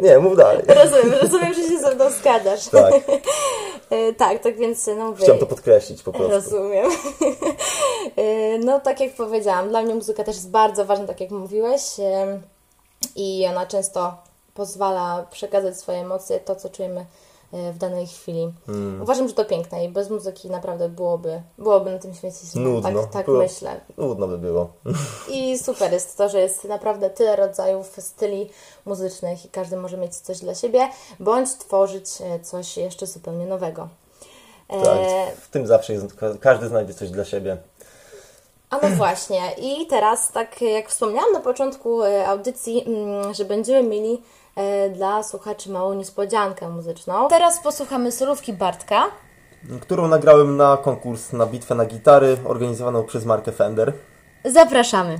nie, 0.00 0.18
mów 0.18 0.36
dalej. 0.36 0.62
Rozumiem, 0.66 1.18
rozumiem, 1.22 1.54
że 1.54 1.62
się 1.62 1.78
ze 1.78 1.94
mną 1.94 2.10
zgadzasz. 2.10 2.68
Tak, 2.68 2.94
E, 3.90 4.12
tak, 4.12 4.42
tak 4.42 4.56
więc 4.56 4.86
no 4.86 4.94
mówię... 5.10 5.22
chciałem 5.22 5.40
to 5.40 5.46
podkreślić 5.46 6.02
po 6.02 6.12
prostu. 6.12 6.30
Rozumiem. 6.34 6.90
E, 8.16 8.58
No, 8.58 8.80
tak 8.80 9.00
jak 9.00 9.14
powiedziałam, 9.14 9.68
dla 9.68 9.82
mnie 9.82 9.94
muzyka 9.94 10.24
też 10.24 10.36
jest 10.36 10.50
bardzo 10.50 10.84
ważna, 10.84 11.06
tak 11.06 11.20
jak 11.20 11.30
mówiłeś. 11.30 11.82
I 13.16 13.46
ona 13.50 13.66
często 13.66 14.14
pozwala 14.54 15.26
przekazać 15.30 15.76
swoje 15.78 15.98
emocje, 15.98 16.40
to 16.40 16.56
co 16.56 16.68
czujemy 16.68 17.06
e, 17.52 17.72
w 17.72 17.78
danej 17.78 18.06
chwili. 18.06 18.54
Hmm. 18.66 19.02
Uważam, 19.02 19.28
że 19.28 19.34
to 19.34 19.44
piękne 19.44 19.84
i 19.84 19.88
bez 19.88 20.10
muzyki 20.10 20.50
naprawdę 20.50 20.88
byłoby, 20.88 21.42
byłoby 21.58 21.90
na 21.90 21.98
tym 21.98 22.14
świecie 22.14 22.38
źle. 22.52 22.62
Nudno. 22.62 23.02
Tak, 23.02 23.12
tak 23.12 23.26
Było- 23.26 23.38
myślę. 23.38 23.80
Nudno 23.96 24.26
by 24.26 24.38
było. 24.38 24.68
I 25.34 25.58
super 25.58 25.92
jest 25.92 26.16
to, 26.16 26.28
że 26.28 26.40
jest 26.40 26.64
naprawdę 26.64 27.10
tyle 27.10 27.36
rodzajów 27.36 27.96
styli 27.98 28.50
muzycznych 28.84 29.44
i 29.44 29.48
każdy 29.48 29.76
może 29.76 29.96
mieć 29.96 30.16
coś 30.16 30.38
dla 30.38 30.54
siebie, 30.54 30.88
bądź 31.20 31.50
tworzyć 31.54 32.06
e, 32.20 32.40
coś 32.40 32.76
jeszcze 32.76 33.06
zupełnie 33.06 33.46
nowego. 33.46 33.88
E, 34.68 34.82
Tak, 34.82 35.36
w 35.36 35.48
tym 35.50 35.66
zawsze 35.66 35.92
jest, 35.92 36.06
każdy 36.40 36.68
znajdzie 36.68 36.94
coś 36.94 37.10
dla 37.10 37.24
siebie. 37.24 37.56
A 38.70 38.88
no 38.88 38.96
właśnie. 38.96 39.40
I 39.58 39.86
teraz, 39.86 40.32
tak 40.32 40.62
jak 40.62 40.88
wspomniałam 40.88 41.32
na 41.32 41.40
początku 41.40 42.02
e, 42.02 42.26
audycji, 42.26 42.84
mm, 42.86 43.34
że 43.34 43.44
będziemy 43.44 43.88
mieli 43.88 44.14
e, 44.14 44.18
dla 44.94 45.22
słuchaczy 45.22 45.70
małą 45.70 45.94
niespodziankę 45.94 46.68
muzyczną. 46.68 47.28
Teraz 47.28 47.62
posłuchamy 47.62 48.12
solówki 48.12 48.52
Bartka. 48.52 49.04
Którą 49.80 50.08
nagrałem 50.08 50.56
na 50.56 50.76
konkurs 50.76 51.32
na 51.32 51.46
bitwę 51.46 51.74
na 51.74 51.86
gitary 51.86 52.36
organizowaną 52.44 53.04
przez 53.04 53.24
markę 53.24 53.52
Fender. 53.52 53.92
Zapraszamy. 54.44 55.18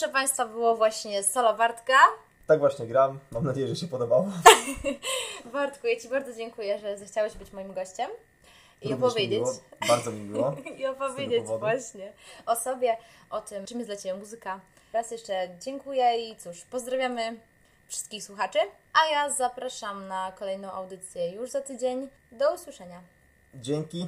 Proszę 0.00 0.12
Państwa 0.12 0.46
było 0.46 0.76
właśnie 0.76 1.22
solo 1.22 1.54
Bartka. 1.54 1.92
Tak 2.46 2.58
właśnie 2.58 2.86
gram. 2.86 3.18
Mam 3.30 3.44
nadzieję, 3.44 3.68
że 3.68 3.76
się 3.76 3.88
podobało. 3.88 4.26
Bartku, 5.52 5.86
ja 5.86 6.00
Ci 6.00 6.08
bardzo 6.08 6.34
dziękuję, 6.34 6.78
że 6.78 6.98
zechciałeś 6.98 7.34
być 7.34 7.52
moim 7.52 7.72
gościem 7.72 8.10
i 8.82 8.88
Również 8.88 9.00
mi 9.00 9.06
opowiedzieć. 9.08 9.38
miło. 9.38 9.52
Bardzo 9.88 10.10
mi 10.10 10.20
miło. 10.20 10.56
I 10.78 10.86
opowiedzieć 10.86 11.44
właśnie 11.44 12.12
o 12.46 12.56
sobie, 12.56 12.96
o 13.30 13.40
tym, 13.40 13.66
czym 13.66 13.78
jest 13.78 13.90
dla 13.90 13.96
Ciebie 13.96 14.14
muzyka. 14.14 14.60
Raz 14.92 15.10
jeszcze 15.10 15.48
dziękuję 15.60 16.30
i 16.30 16.36
cóż, 16.36 16.60
pozdrawiamy 16.70 17.36
wszystkich 17.88 18.24
słuchaczy, 18.24 18.58
a 18.92 19.12
ja 19.12 19.30
zapraszam 19.30 20.08
na 20.08 20.32
kolejną 20.38 20.72
audycję 20.72 21.32
już 21.32 21.50
za 21.50 21.60
tydzień. 21.60 22.08
Do 22.32 22.54
usłyszenia. 22.54 23.00
Dzięki. 23.54 24.06